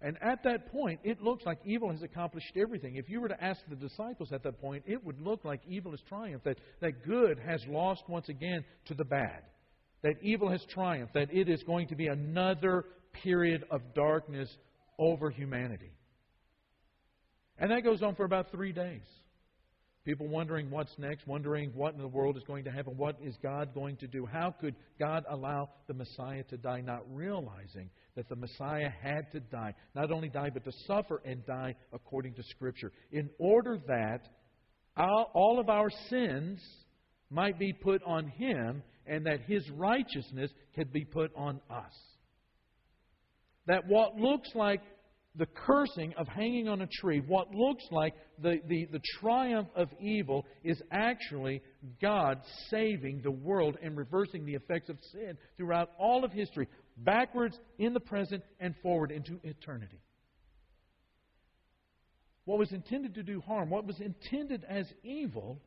And 0.01 0.17
at 0.21 0.43
that 0.43 0.71
point, 0.71 0.99
it 1.03 1.21
looks 1.21 1.45
like 1.45 1.59
evil 1.65 1.91
has 1.91 2.03
accomplished 2.03 2.55
everything. 2.55 2.97
If 2.97 3.09
you 3.09 3.19
were 3.19 3.29
to 3.29 3.43
ask 3.43 3.59
the 3.67 3.75
disciples 3.75 4.31
at 4.31 4.43
that 4.43 4.61
point, 4.61 4.83
it 4.85 5.03
would 5.03 5.19
look 5.19 5.43
like 5.43 5.61
evil 5.67 5.91
has 5.91 6.01
triumphed, 6.07 6.45
that, 6.45 6.59
that 6.81 7.03
good 7.03 7.39
has 7.39 7.65
lost 7.67 8.03
once 8.07 8.29
again 8.29 8.63
to 8.85 8.93
the 8.93 9.03
bad, 9.03 9.41
that 10.03 10.21
evil 10.21 10.49
has 10.49 10.63
triumphed, 10.71 11.15
that 11.15 11.33
it 11.33 11.49
is 11.49 11.63
going 11.63 11.87
to 11.87 11.95
be 11.95 12.07
another 12.07 12.85
period 13.23 13.63
of 13.71 13.81
darkness 13.95 14.49
over 14.99 15.31
humanity. 15.31 15.91
And 17.57 17.71
that 17.71 17.83
goes 17.83 18.03
on 18.03 18.13
for 18.13 18.23
about 18.23 18.51
three 18.51 18.71
days. 18.71 19.01
People 20.07 20.29
wondering 20.29 20.71
what's 20.71 20.97
next, 20.97 21.27
wondering 21.27 21.69
what 21.75 21.93
in 21.93 21.99
the 21.99 22.07
world 22.07 22.37
is 22.37 22.43
going 22.43 22.63
to 22.63 22.71
happen, 22.71 22.95
what 22.95 23.17
is 23.21 23.35
God 23.43 23.73
going 23.73 23.97
to 23.97 24.07
do? 24.07 24.25
How 24.25 24.55
could 24.57 24.73
God 24.97 25.25
allow 25.29 25.69
the 25.89 25.93
Messiah 25.93 26.43
to 26.43 26.55
die, 26.55 26.79
not 26.79 27.01
realizing 27.13 27.89
that 28.15 28.29
the 28.29 28.37
Messiah 28.37 28.87
had 28.89 29.29
to 29.33 29.41
die, 29.41 29.73
not 29.95 30.09
only 30.09 30.29
die, 30.29 30.49
but 30.49 30.63
to 30.63 30.71
suffer 30.87 31.21
and 31.25 31.45
die 31.45 31.75
according 31.91 32.35
to 32.35 32.43
Scripture, 32.43 32.93
in 33.11 33.29
order 33.37 33.79
that 33.87 34.21
all 34.95 35.59
of 35.59 35.67
our 35.67 35.89
sins 36.09 36.61
might 37.29 37.59
be 37.59 37.73
put 37.73 38.01
on 38.03 38.29
Him 38.29 38.83
and 39.07 39.25
that 39.25 39.41
His 39.41 39.69
righteousness 39.71 40.51
could 40.73 40.93
be 40.93 41.03
put 41.03 41.31
on 41.35 41.59
us. 41.69 41.91
That 43.65 43.85
what 43.87 44.15
looks 44.15 44.47
like 44.55 44.79
the 45.37 45.45
cursing 45.45 46.13
of 46.17 46.27
hanging 46.27 46.67
on 46.67 46.81
a 46.81 46.87
tree, 46.87 47.21
what 47.25 47.53
looks 47.53 47.83
like 47.91 48.13
the, 48.41 48.59
the, 48.67 48.85
the 48.91 49.01
triumph 49.19 49.69
of 49.75 49.89
evil, 49.99 50.45
is 50.63 50.81
actually 50.91 51.61
God 52.01 52.41
saving 52.69 53.21
the 53.23 53.31
world 53.31 53.77
and 53.81 53.95
reversing 53.95 54.45
the 54.45 54.55
effects 54.55 54.89
of 54.89 54.97
sin 55.11 55.37
throughout 55.55 55.91
all 55.99 56.25
of 56.25 56.31
history, 56.31 56.67
backwards, 56.97 57.57
in 57.77 57.93
the 57.93 57.99
present, 57.99 58.43
and 58.59 58.73
forward 58.81 59.11
into 59.11 59.39
eternity. 59.43 59.99
What 62.45 62.57
was 62.57 62.71
intended 62.71 63.15
to 63.15 63.23
do 63.23 63.41
harm, 63.41 63.69
what 63.69 63.85
was 63.85 63.99
intended 63.99 64.65
as 64.67 64.85
evil, 65.03 65.61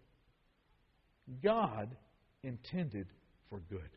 God 1.42 1.94
intended 2.42 3.06
for 3.48 3.60
good. 3.68 3.90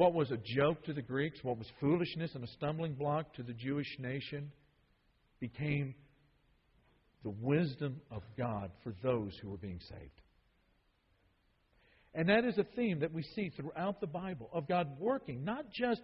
What 0.00 0.14
was 0.14 0.30
a 0.30 0.38
joke 0.56 0.82
to 0.84 0.94
the 0.94 1.02
Greeks, 1.02 1.40
what 1.42 1.58
was 1.58 1.66
foolishness 1.78 2.30
and 2.34 2.42
a 2.42 2.46
stumbling 2.46 2.94
block 2.94 3.34
to 3.34 3.42
the 3.42 3.52
Jewish 3.52 3.98
nation, 3.98 4.50
became 5.40 5.94
the 7.22 7.34
wisdom 7.38 8.00
of 8.10 8.22
God 8.38 8.70
for 8.82 8.94
those 9.02 9.36
who 9.42 9.50
were 9.50 9.58
being 9.58 9.78
saved. 9.90 10.22
And 12.14 12.30
that 12.30 12.46
is 12.46 12.56
a 12.56 12.64
theme 12.74 13.00
that 13.00 13.12
we 13.12 13.22
see 13.34 13.50
throughout 13.50 14.00
the 14.00 14.06
Bible 14.06 14.48
of 14.54 14.66
God 14.66 14.88
working, 14.98 15.44
not 15.44 15.66
just 15.70 16.00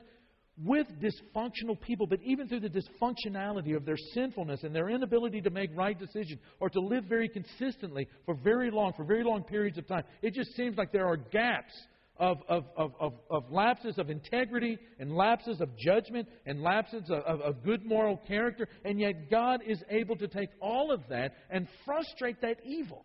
with 0.63 0.87
dysfunctional 1.01 1.81
people, 1.81 2.07
but 2.07 2.21
even 2.23 2.49
through 2.49 2.61
the 2.61 2.69
dysfunctionality 2.69 3.75
of 3.75 3.87
their 3.87 3.97
sinfulness 4.13 4.63
and 4.63 4.75
their 4.75 4.91
inability 4.91 5.41
to 5.41 5.49
make 5.49 5.71
right 5.75 5.99
decisions 5.99 6.43
or 6.61 6.69
to 6.69 6.81
live 6.81 7.05
very 7.05 7.31
consistently 7.31 8.07
for 8.27 8.35
very 8.45 8.71
long, 8.71 8.93
for 8.95 9.05
very 9.07 9.25
long 9.25 9.43
periods 9.43 9.79
of 9.79 9.89
time. 9.89 10.05
It 10.21 10.35
just 10.35 10.55
seems 10.55 10.77
like 10.77 10.93
there 10.93 11.07
are 11.07 11.17
gaps 11.17 11.73
of, 12.19 12.39
of, 12.49 12.65
of, 12.77 13.13
of, 13.31 13.51
lapses 13.51 13.99
of 13.99 14.11
integrity 14.11 14.79
and 14.99 15.15
lapses 15.15 15.61
of 15.61 15.77
judgment 15.77 16.27
and 16.47 16.63
lapses 16.63 17.03
of, 17.11 17.23
of, 17.25 17.41
of 17.41 17.63
good 17.63 17.85
moral 17.85 18.17
character, 18.27 18.69
and 18.85 18.99
yet 18.99 19.31
God 19.31 19.61
is 19.67 19.83
able 19.91 20.17
to 20.17 20.29
take 20.29 20.49
all 20.61 20.91
of 20.91 21.03
that 21.11 21.35
and 21.51 21.69
frustrate 21.85 22.41
that 22.41 22.59
evil 22.65 23.05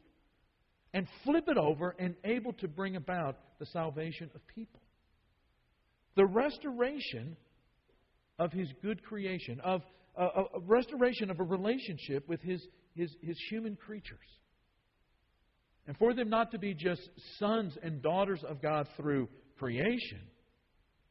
and 0.93 1.07
flip 1.23 1.45
it 1.47 1.57
over 1.57 1.95
and 1.99 2.15
able 2.23 2.53
to 2.53 2.67
bring 2.67 2.95
about 2.95 3.37
the 3.59 3.65
salvation 3.67 4.29
of 4.35 4.41
people. 4.47 4.81
The 6.15 6.25
restoration 6.25 7.35
of 8.39 8.51
His 8.51 8.69
good 8.81 9.03
creation, 9.03 9.59
of 9.61 9.81
a, 10.17 10.23
a 10.23 10.59
restoration 10.61 11.29
of 11.29 11.39
a 11.39 11.43
relationship 11.43 12.27
with 12.27 12.41
His, 12.41 12.65
His, 12.95 13.13
His 13.21 13.37
human 13.49 13.75
creatures. 13.75 14.19
And 15.91 15.97
for 15.97 16.13
them 16.13 16.29
not 16.29 16.51
to 16.51 16.57
be 16.57 16.73
just 16.73 17.01
sons 17.37 17.77
and 17.83 18.01
daughters 18.01 18.41
of 18.47 18.61
God 18.61 18.87
through 18.95 19.27
creation, 19.59 20.21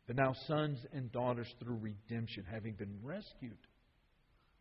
but 0.06 0.16
now 0.16 0.32
sons 0.46 0.78
and 0.94 1.12
daughters 1.12 1.48
through 1.62 1.76
redemption, 1.76 2.46
having 2.50 2.72
been 2.72 2.96
rescued, 3.02 3.58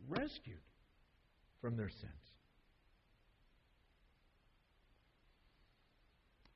rescued 0.06 0.60
from 1.62 1.78
their 1.78 1.88
sins. 1.88 2.12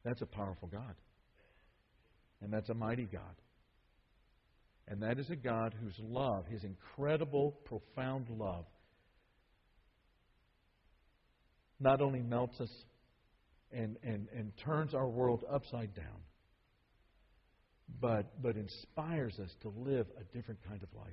That's 0.04 0.20
a 0.20 0.26
powerful 0.26 0.68
God. 0.68 0.94
And 2.42 2.52
that's 2.52 2.68
a 2.68 2.74
mighty 2.74 3.08
God. 3.10 3.22
And 4.88 5.00
that 5.00 5.18
is 5.18 5.30
a 5.30 5.36
God 5.36 5.74
whose 5.82 5.98
love, 6.06 6.44
his 6.48 6.64
incredible, 6.64 7.52
profound 7.64 8.28
love, 8.28 8.66
not 11.80 12.02
only 12.02 12.20
melts 12.20 12.60
us 12.60 12.68
and, 13.74 13.96
and, 14.02 14.28
and 14.36 14.52
turns 14.64 14.94
our 14.94 15.08
world 15.08 15.44
upside 15.52 15.94
down, 15.94 16.22
but, 18.00 18.40
but 18.42 18.56
inspires 18.56 19.38
us 19.38 19.50
to 19.62 19.68
live 19.68 20.06
a 20.18 20.36
different 20.36 20.60
kind 20.66 20.82
of 20.82 20.88
life. 20.96 21.12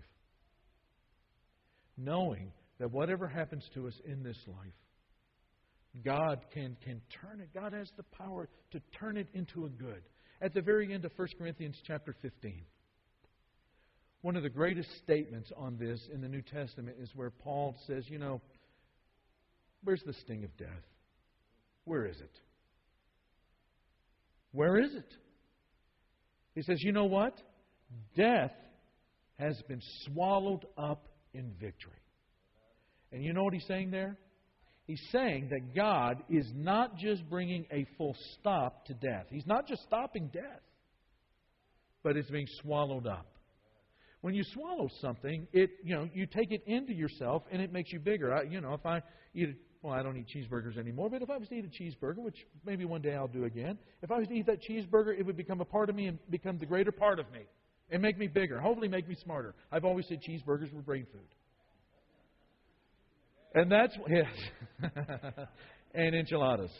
Knowing 1.97 2.51
that 2.79 2.91
whatever 2.91 3.27
happens 3.27 3.63
to 3.73 3.87
us 3.87 3.93
in 4.05 4.23
this 4.23 4.37
life, 4.47 4.73
God 6.05 6.39
can, 6.53 6.77
can 6.83 7.01
turn 7.21 7.41
it. 7.41 7.49
God 7.53 7.73
has 7.73 7.89
the 7.97 8.03
power 8.03 8.47
to 8.71 8.79
turn 8.97 9.17
it 9.17 9.27
into 9.33 9.65
a 9.65 9.69
good. 9.69 10.01
At 10.41 10.53
the 10.53 10.61
very 10.61 10.93
end 10.93 11.05
of 11.05 11.11
1 11.15 11.27
Corinthians 11.37 11.75
chapter 11.85 12.15
15, 12.21 12.63
one 14.21 14.35
of 14.35 14.43
the 14.43 14.49
greatest 14.49 14.89
statements 15.03 15.51
on 15.57 15.77
this 15.77 15.99
in 16.13 16.21
the 16.21 16.27
New 16.27 16.41
Testament 16.41 16.97
is 16.99 17.09
where 17.15 17.29
Paul 17.29 17.75
says, 17.87 18.05
you 18.07 18.19
know, 18.19 18.41
where's 19.83 20.03
the 20.05 20.13
sting 20.13 20.43
of 20.43 20.55
death? 20.57 20.85
Where 21.85 22.05
is 22.05 22.19
it? 22.21 22.39
Where 24.51 24.77
is 24.77 24.93
it? 24.93 25.13
He 26.55 26.61
says, 26.61 26.81
you 26.81 26.91
know 26.91 27.05
what? 27.05 27.33
Death 28.15 28.51
has 29.37 29.59
been 29.67 29.81
swallowed 30.05 30.65
up 30.77 31.07
in 31.33 31.53
victory. 31.59 31.93
And 33.11 33.23
you 33.23 33.33
know 33.33 33.43
what 33.43 33.53
he's 33.53 33.65
saying 33.67 33.91
there? 33.91 34.17
He's 34.85 35.01
saying 35.11 35.49
that 35.51 35.75
God 35.75 36.23
is 36.29 36.45
not 36.55 36.97
just 36.97 37.29
bringing 37.29 37.65
a 37.71 37.85
full 37.97 38.15
stop 38.33 38.85
to 38.87 38.93
death. 38.93 39.27
He's 39.29 39.45
not 39.45 39.67
just 39.67 39.83
stopping 39.83 40.29
death, 40.33 40.61
but 42.03 42.17
it's 42.17 42.29
being 42.29 42.47
swallowed 42.61 43.07
up. 43.07 43.27
When 44.21 44.33
you 44.35 44.43
swallow 44.53 44.89
something, 45.01 45.47
it 45.51 45.71
you 45.83 45.95
know 45.95 46.07
you 46.13 46.25
take 46.27 46.51
it 46.51 46.61
into 46.67 46.93
yourself 46.93 47.43
and 47.51 47.61
it 47.61 47.71
makes 47.71 47.91
you 47.91 47.99
bigger. 47.99 48.33
I, 48.33 48.43
you 48.43 48.61
know, 48.61 48.73
if 48.73 48.85
I 48.85 49.01
eat 49.33 49.55
well, 49.81 49.93
I 49.93 50.03
don't 50.03 50.15
eat 50.15 50.27
cheeseburgers 50.27 50.77
anymore, 50.77 51.09
but 51.09 51.21
if 51.21 51.29
I 51.29 51.37
was 51.37 51.47
to 51.49 51.55
eat 51.55 51.65
a 51.65 51.83
cheeseburger, 51.83 52.17
which 52.17 52.37
maybe 52.65 52.85
one 52.85 53.01
day 53.01 53.15
I'll 53.15 53.27
do 53.27 53.45
again, 53.45 53.79
if 54.03 54.11
I 54.11 54.19
was 54.19 54.27
to 54.27 54.33
eat 54.33 54.45
that 54.45 54.59
cheeseburger, 54.61 55.17
it 55.17 55.25
would 55.25 55.37
become 55.37 55.59
a 55.59 55.65
part 55.65 55.89
of 55.89 55.95
me 55.95 56.07
and 56.07 56.19
become 56.29 56.59
the 56.59 56.67
greater 56.67 56.91
part 56.91 57.19
of 57.19 57.31
me 57.31 57.41
and 57.89 58.01
make 58.01 58.17
me 58.17 58.27
bigger. 58.27 58.59
Hopefully, 58.59 58.87
make 58.87 59.07
me 59.07 59.15
smarter. 59.23 59.55
I've 59.71 59.83
always 59.83 60.07
said 60.07 60.19
cheeseburgers 60.21 60.71
were 60.71 60.81
brain 60.81 61.07
food. 61.11 61.21
And 63.53 63.71
that's 63.71 63.95
yes, 64.09 64.91
and 65.93 66.15
enchiladas, 66.15 66.71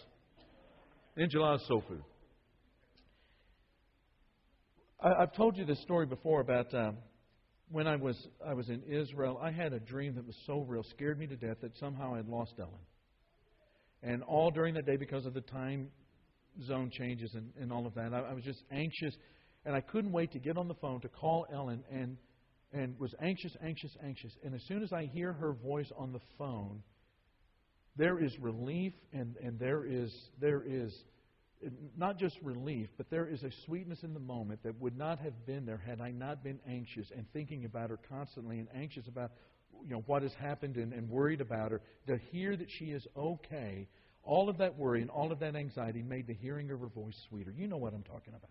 enchiladas 1.18 1.66
soul 1.68 1.84
food. 1.88 2.04
I, 5.02 5.22
have 5.22 5.34
told 5.34 5.58
you 5.58 5.66
this 5.66 5.82
story 5.82 6.06
before 6.06 6.42
about 6.42 6.74
um, 6.76 6.98
when 7.72 7.88
I 7.88 7.96
was 7.96 8.16
I 8.46 8.54
was 8.54 8.70
in 8.70 8.84
Israel. 8.84 9.40
I 9.42 9.52
had 9.52 9.74
a 9.74 9.80
dream 9.80 10.16
that 10.16 10.26
was 10.26 10.36
so 10.46 10.60
real, 10.60 10.84
scared 10.92 11.18
me 11.18 11.26
to 11.28 11.36
death 11.36 11.58
that 11.62 11.76
somehow 11.80 12.14
I 12.14 12.18
had 12.18 12.28
lost 12.28 12.54
Ellen. 12.60 12.72
And 14.04 14.24
all 14.24 14.52
during 14.52 14.74
that 14.76 14.86
day, 14.86 14.98
because 14.98 15.26
of 15.26 15.34
the 15.34 15.42
time 15.42 15.90
zone 16.66 16.90
changes 16.92 17.34
and, 17.36 17.52
and 17.60 17.72
all 17.72 17.86
of 17.86 17.94
that, 17.96 18.14
I, 18.14 18.20
I 18.20 18.34
was 18.34 18.44
just 18.44 18.64
anxious, 18.72 19.16
and 19.66 19.76
I 19.76 19.82
couldn't 19.82 20.12
wait 20.12 20.32
to 20.34 20.40
get 20.40 20.58
on 20.58 20.68
the 20.68 20.74
phone 20.76 21.02
to 21.02 21.10
call 21.10 21.46
Ellen 21.52 21.84
and 21.92 22.18
and 22.74 22.98
was 23.00 23.14
anxious, 23.22 23.52
anxious, 23.62 23.92
anxious. 24.04 24.32
And 24.44 24.56
as 24.56 24.62
soon 24.68 24.82
as 24.82 24.94
I 24.94 25.06
hear 25.06 25.34
her 25.34 25.52
voice 25.54 25.92
on 25.98 26.14
the 26.14 26.22
phone, 26.38 26.82
there 27.98 28.24
is 28.24 28.32
relief 28.40 28.94
and, 29.12 29.36
and 29.44 29.60
there 29.60 29.84
is 29.86 30.14
there 30.40 30.64
is 30.66 30.94
not 31.98 32.18
just 32.18 32.36
relief, 32.42 32.90
but 32.98 33.10
there 33.10 33.28
is 33.28 33.44
a 33.44 33.52
sweetness 33.66 34.04
in 34.04 34.14
the 34.14 34.20
moment 34.20 34.64
that 34.64 34.80
would 34.80 34.98
not 34.98 35.20
have 35.20 35.46
been 35.46 35.66
there 35.66 35.78
had 35.78 36.02
I 36.02 36.12
not 36.12 36.44
been 36.44 36.60
anxious 36.68 37.08
and 37.16 37.26
thinking 37.34 37.66
about 37.66 37.90
her 37.90 38.00
constantly 38.10 38.60
and 38.60 38.68
anxious 38.74 39.08
about 39.08 39.32
you 39.84 39.92
know 39.92 40.04
what 40.06 40.22
has 40.24 40.34
happened 40.34 40.78
and, 40.78 40.94
and 40.94 41.10
worried 41.10 41.42
about 41.42 41.72
her. 41.72 41.82
To 42.08 42.18
hear 42.32 42.56
that 42.56 42.68
she 42.78 42.86
is 42.86 43.06
okay, 43.16 43.88
all 44.24 44.50
of 44.50 44.58
that 44.60 44.78
worry 44.78 45.02
and 45.02 45.10
all 45.10 45.32
of 45.32 45.40
that 45.40 45.56
anxiety 45.56 46.02
made 46.02 46.28
the 46.28 46.34
hearing 46.34 46.72
of 46.72 46.80
her 46.80 46.88
voice 46.88 47.18
sweeter. 47.30 47.54
You 47.56 47.68
know 47.68 47.78
what 47.78 47.94
I'm 47.94 48.04
talking 48.04 48.34
about. 48.34 48.50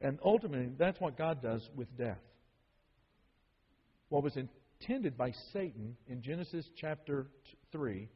And 0.00 0.18
ultimately, 0.24 0.70
that's 0.78 1.00
what 1.00 1.18
God 1.18 1.42
does 1.42 1.68
with 1.74 1.94
death. 1.96 2.20
What 4.08 4.22
was 4.22 4.36
intended 4.36 5.16
by 5.16 5.32
Satan 5.52 5.96
in 6.08 6.22
Genesis 6.22 6.66
chapter 6.80 7.26
3 7.72 8.08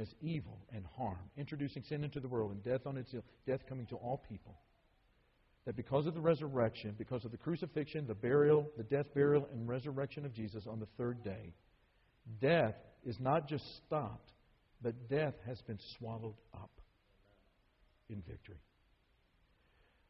as 0.00 0.08
evil 0.22 0.58
and 0.74 0.84
harm, 0.96 1.18
introducing 1.36 1.82
sin 1.84 2.04
into 2.04 2.20
the 2.20 2.28
world 2.28 2.52
and 2.52 2.62
death 2.62 2.86
on 2.86 2.96
its 2.96 3.14
death 3.46 3.60
coming 3.68 3.86
to 3.86 3.96
all 3.96 4.22
people. 4.28 4.56
That 5.66 5.76
because 5.76 6.06
of 6.06 6.14
the 6.14 6.20
resurrection, 6.20 6.94
because 6.96 7.24
of 7.24 7.30
the 7.30 7.36
crucifixion, 7.36 8.06
the 8.06 8.14
burial, 8.14 8.70
the 8.76 8.82
death, 8.82 9.06
burial, 9.14 9.46
and 9.52 9.68
resurrection 9.68 10.24
of 10.24 10.34
Jesus 10.34 10.64
on 10.66 10.80
the 10.80 10.88
third 10.96 11.22
day, 11.22 11.54
death 12.40 12.76
is 13.04 13.18
not 13.20 13.46
just 13.46 13.64
stopped, 13.86 14.30
but 14.82 15.08
death 15.08 15.34
has 15.46 15.60
been 15.62 15.78
swallowed 15.98 16.36
up 16.54 16.70
in 18.08 18.22
victory 18.26 18.56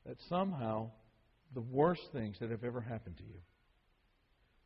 that 0.07 0.16
somehow 0.29 0.90
the 1.55 1.61
worst 1.61 2.03
things 2.12 2.37
that 2.40 2.50
have 2.50 2.64
ever 2.64 2.81
happened 2.81 3.16
to 3.18 3.24
you, 3.24 3.40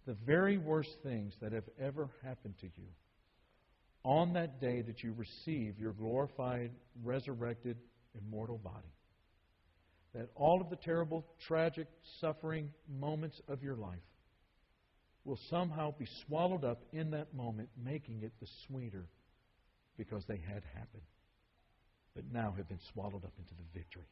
the 0.06 0.16
very 0.26 0.58
worst 0.58 0.90
things 1.02 1.34
that 1.40 1.52
have 1.52 1.68
ever 1.80 2.08
happened 2.22 2.54
to 2.60 2.66
you, 2.66 2.88
on 4.04 4.34
that 4.34 4.60
day 4.60 4.82
that 4.82 5.02
you 5.02 5.14
receive 5.16 5.78
your 5.78 5.92
glorified, 5.92 6.70
resurrected, 7.02 7.78
immortal 8.14 8.58
body, 8.58 8.92
that 10.14 10.28
all 10.34 10.60
of 10.60 10.70
the 10.70 10.76
terrible, 10.76 11.24
tragic, 11.46 11.88
suffering 12.20 12.70
moments 13.00 13.40
of 13.48 13.62
your 13.62 13.76
life 13.76 13.98
will 15.24 15.38
somehow 15.48 15.94
be 15.98 16.06
swallowed 16.26 16.64
up 16.64 16.82
in 16.92 17.10
that 17.12 17.34
moment, 17.34 17.68
making 17.82 18.22
it 18.22 18.32
the 18.40 18.46
sweeter 18.66 19.06
because 19.96 20.22
they 20.28 20.36
had 20.36 20.62
happened, 20.74 21.02
but 22.14 22.24
now 22.30 22.52
have 22.56 22.68
been 22.68 22.80
swallowed 22.92 23.24
up 23.24 23.32
into 23.38 23.54
the 23.54 23.78
victory. 23.78 24.02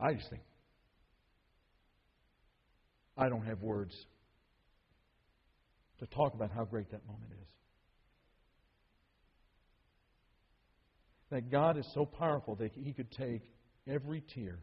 I 0.00 0.14
just 0.14 0.28
think 0.30 0.42
I 3.16 3.28
don't 3.28 3.44
have 3.46 3.62
words 3.62 3.94
to 6.00 6.06
talk 6.06 6.34
about 6.34 6.50
how 6.50 6.64
great 6.64 6.90
that 6.90 7.06
moment 7.06 7.32
is. 7.32 7.48
That 11.30 11.50
God 11.50 11.78
is 11.78 11.86
so 11.94 12.04
powerful 12.04 12.54
that 12.56 12.72
He 12.72 12.92
could 12.92 13.10
take 13.10 13.42
every 13.88 14.22
tear, 14.34 14.58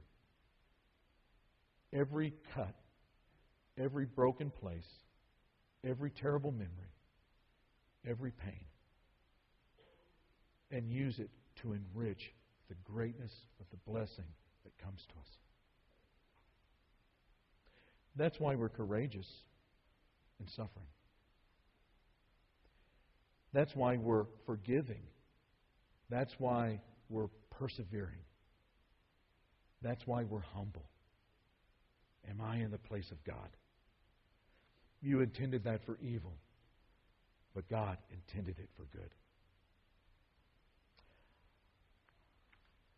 every 1.92 2.34
cut, 2.56 2.76
every 3.78 4.06
broken 4.06 4.50
place, 4.50 4.88
every 5.84 6.12
terrible 6.12 6.52
memory, 6.52 6.94
every 8.08 8.32
pain, 8.32 8.66
and 10.72 10.90
use 10.90 11.20
it 11.20 11.30
to 11.62 11.74
enrich 11.74 12.32
the 12.70 12.76
greatness 12.84 13.32
of 13.60 13.66
the 13.72 13.92
blessing 13.92 14.26
that 14.64 14.78
comes 14.84 15.02
to 15.10 15.20
us. 15.20 15.38
That's 18.16 18.40
why 18.40 18.56
we're 18.56 18.70
courageous 18.70 19.28
in 20.40 20.48
suffering. 20.48 20.88
That's 23.54 23.76
why 23.76 23.98
we're 23.98 24.26
forgiving. 24.46 25.04
That's 26.10 26.34
why 26.40 26.82
we're 27.10 27.30
persevering. 27.52 28.24
That's 29.82 30.06
why 30.08 30.24
we're 30.24 30.40
humble. 30.40 30.90
Am 32.30 32.42
I 32.42 32.58
in 32.58 32.72
the 32.72 32.78
place 32.78 33.12
of 33.12 33.24
God? 33.24 33.50
You 35.02 35.20
intended 35.20 35.66
that 35.66 35.86
for 35.86 35.98
evil, 36.02 36.34
but 37.54 37.70
God 37.70 37.98
intended 38.12 38.58
it 38.60 38.70
for 38.76 38.86
good. 38.98 39.10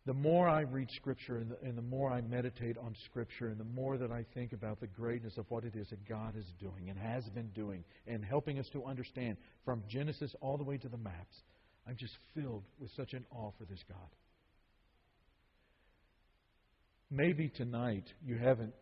The 0.06 0.14
more 0.14 0.48
I 0.48 0.60
read 0.60 0.88
Scripture 0.92 1.38
and 1.38 1.50
the, 1.50 1.56
and 1.62 1.76
the, 1.76 1.82
more 1.82 2.12
I 2.12 2.20
meditate 2.20 2.78
on 2.78 2.94
Scripture 3.06 3.48
and 3.48 3.58
the 3.58 3.64
more 3.64 3.98
that 3.98 4.12
I 4.12 4.24
think 4.34 4.52
about 4.52 4.80
the 4.80 4.86
greatness 4.86 5.36
of 5.36 5.46
what 5.48 5.64
it 5.64 5.74
is 5.74 5.90
that 5.90 6.08
God 6.08 6.36
is 6.36 6.44
doing 6.60 6.88
and 6.88 6.98
has 6.98 7.24
been 7.30 7.48
doing 7.48 7.82
and 8.06 8.24
helping 8.24 8.60
us 8.60 8.68
to 8.72 8.84
understand 8.84 9.36
from 9.64 9.82
Genesis 9.88 10.32
all 10.40 10.56
the 10.56 10.64
way 10.64 10.78
to 10.78 10.88
the 10.88 10.96
maps, 10.96 11.36
I'm 11.88 11.96
just 11.96 12.14
filled 12.34 12.62
with 12.78 12.90
such 12.96 13.14
an 13.14 13.24
awe 13.32 13.50
for 13.58 13.64
this 13.64 13.82
God. 13.88 13.98
Maybe 17.10 17.48
tonight 17.48 18.04
you 18.24 18.38
haven't 18.38 18.74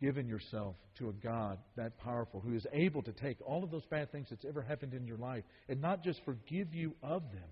given 0.00 0.26
yourself 0.26 0.74
to 0.98 1.08
a 1.08 1.12
God 1.12 1.58
that 1.76 1.98
powerful 1.98 2.40
who 2.40 2.54
is 2.54 2.66
able 2.72 3.02
to 3.02 3.12
take 3.12 3.36
all 3.46 3.62
of 3.62 3.70
those 3.70 3.86
bad 3.90 4.10
things 4.10 4.26
that's 4.28 4.44
ever 4.44 4.60
happened 4.60 4.92
in 4.92 5.06
your 5.06 5.18
life 5.18 5.44
and 5.68 5.80
not 5.80 6.02
just 6.02 6.20
forgive 6.24 6.74
you 6.74 6.94
of 7.00 7.22
them. 7.30 7.48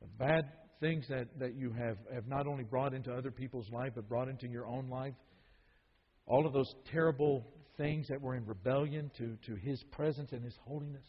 The 0.00 0.08
bad 0.18 0.44
things 0.80 1.06
that, 1.08 1.28
that 1.38 1.54
you 1.54 1.72
have, 1.72 1.98
have 2.12 2.26
not 2.26 2.46
only 2.46 2.64
brought 2.64 2.94
into 2.94 3.14
other 3.14 3.30
people's 3.30 3.70
life, 3.70 3.92
but 3.94 4.08
brought 4.08 4.28
into 4.28 4.48
your 4.48 4.66
own 4.66 4.88
life. 4.88 5.14
All 6.26 6.46
of 6.46 6.52
those 6.52 6.74
terrible 6.90 7.46
things 7.76 8.08
that 8.08 8.20
were 8.20 8.34
in 8.34 8.46
rebellion 8.46 9.10
to, 9.18 9.36
to 9.46 9.54
His 9.56 9.82
presence 9.90 10.32
and 10.32 10.44
His 10.44 10.56
holiness. 10.66 11.06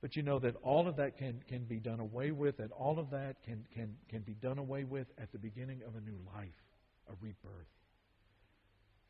But 0.00 0.16
you 0.16 0.22
know 0.22 0.38
that 0.40 0.56
all 0.62 0.88
of 0.88 0.96
that 0.96 1.16
can, 1.16 1.42
can 1.48 1.64
be 1.64 1.78
done 1.78 2.00
away 2.00 2.32
with, 2.32 2.58
and 2.58 2.72
all 2.72 2.98
of 2.98 3.10
that 3.10 3.36
can, 3.44 3.64
can, 3.74 3.94
can 4.08 4.22
be 4.22 4.34
done 4.34 4.58
away 4.58 4.84
with 4.84 5.06
at 5.18 5.30
the 5.32 5.38
beginning 5.38 5.82
of 5.86 5.94
a 5.94 6.00
new 6.00 6.18
life, 6.34 6.48
a 7.08 7.12
rebirth. 7.20 7.68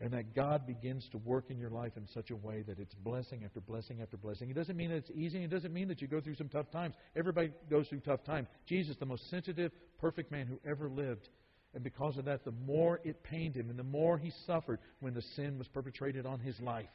And 0.03 0.13
that 0.15 0.35
God 0.35 0.67
begins 0.67 1.09
to 1.13 1.19
work 1.19 1.45
in 1.49 1.59
your 1.59 1.71
life 1.71 1.93
in 1.97 2.09
such 2.13 2.33
a 2.33 2.37
way 2.37 2.63
that 2.63 2.81
it's 2.81 2.93
blessing 2.93 3.43
after 3.45 3.61
blessing 3.61 4.01
after 4.03 4.17
blessing. 4.17 4.51
It 4.51 4.57
doesn't 4.57 4.77
mean 4.77 4.91
that 4.91 4.97
it's 4.97 5.11
easy. 5.13 5.45
It 5.45 5.51
doesn't 5.51 5.73
mean 5.73 5.87
that 5.89 6.03
you 6.03 6.09
go 6.09 6.21
through 6.21 6.35
some 6.35 6.49
tough 6.49 6.73
times. 6.73 6.97
Everybody 7.15 7.53
goes 7.71 7.87
through 7.87 8.01
tough 8.01 8.25
times. 8.25 8.49
Jesus, 8.67 8.97
the 8.99 9.07
most 9.07 9.31
sensitive, 9.31 9.71
perfect 10.01 10.33
man 10.33 10.49
who 10.49 10.59
ever 10.69 10.91
lived. 10.91 11.29
And 11.73 11.85
because 11.85 12.19
of 12.19 12.25
that, 12.25 12.45
the 12.45 12.51
more 12.51 13.01
it 13.05 13.23
pained 13.23 13.55
him 13.55 13.71
and 13.71 13.79
the 13.79 13.85
more 13.85 14.19
he 14.19 14.33
suffered 14.45 14.81
when 14.99 15.15
the 15.15 15.23
sin 15.37 15.57
was 15.57 15.69
perpetrated 15.69 16.27
on 16.27 16.41
his 16.41 16.59
life 16.61 16.91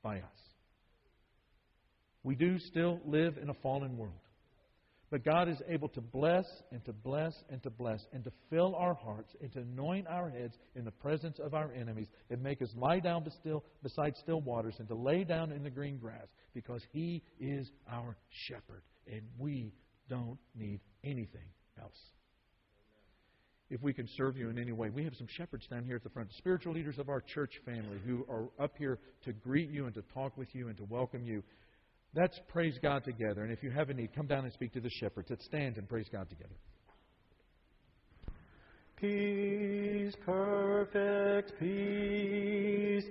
by 0.00 0.18
us. 0.18 0.24
We 2.22 2.36
do 2.36 2.60
still 2.60 3.00
live 3.04 3.36
in 3.36 3.50
a 3.50 3.54
fallen 3.54 3.98
world. 3.98 4.12
But 5.10 5.24
God 5.24 5.48
is 5.48 5.56
able 5.66 5.88
to 5.90 6.00
bless 6.02 6.44
and 6.70 6.84
to 6.84 6.92
bless 6.92 7.32
and 7.48 7.62
to 7.62 7.70
bless 7.70 8.04
and 8.12 8.22
to 8.24 8.32
fill 8.50 8.74
our 8.74 8.94
hearts 8.94 9.34
and 9.40 9.50
to 9.52 9.60
anoint 9.60 10.06
our 10.06 10.28
heads 10.28 10.54
in 10.74 10.84
the 10.84 10.90
presence 10.90 11.38
of 11.38 11.54
our 11.54 11.72
enemies 11.72 12.08
and 12.30 12.42
make 12.42 12.60
us 12.60 12.68
lie 12.76 13.00
down 13.00 13.24
beside 13.82 14.16
still 14.16 14.40
waters 14.42 14.74
and 14.78 14.88
to 14.88 14.94
lay 14.94 15.24
down 15.24 15.50
in 15.52 15.62
the 15.62 15.70
green 15.70 15.96
grass 15.96 16.26
because 16.52 16.82
He 16.92 17.22
is 17.40 17.70
our 17.90 18.16
shepherd 18.48 18.82
and 19.10 19.22
we 19.38 19.72
don't 20.10 20.38
need 20.54 20.80
anything 21.02 21.48
else. 21.80 21.98
If 23.70 23.82
we 23.82 23.92
can 23.92 24.08
serve 24.16 24.36
you 24.36 24.48
in 24.48 24.58
any 24.58 24.72
way, 24.72 24.88
we 24.88 25.04
have 25.04 25.14
some 25.16 25.26
shepherds 25.36 25.66
down 25.66 25.84
here 25.84 25.96
at 25.96 26.02
the 26.02 26.08
front, 26.08 26.30
spiritual 26.38 26.72
leaders 26.72 26.98
of 26.98 27.10
our 27.10 27.20
church 27.20 27.52
family 27.66 27.98
who 28.06 28.26
are 28.28 28.48
up 28.62 28.72
here 28.78 28.98
to 29.24 29.32
greet 29.32 29.70
you 29.70 29.84
and 29.84 29.94
to 29.94 30.02
talk 30.14 30.36
with 30.38 30.48
you 30.54 30.68
and 30.68 30.76
to 30.78 30.84
welcome 30.84 31.22
you. 31.22 31.42
Let's 32.18 32.40
praise 32.48 32.76
God 32.82 33.04
together. 33.04 33.44
And 33.44 33.52
if 33.52 33.62
you 33.62 33.70
have 33.70 33.90
a 33.90 33.94
need, 33.94 34.12
come 34.12 34.26
down 34.26 34.42
and 34.42 34.52
speak 34.52 34.72
to 34.72 34.80
the 34.80 34.90
shepherds. 34.90 35.28
Let's 35.30 35.44
stand 35.44 35.78
and 35.78 35.88
praise 35.88 36.08
God 36.10 36.28
together. 36.28 36.56
Peace, 38.96 40.16
perfect 40.26 41.52
peace. 41.60 43.04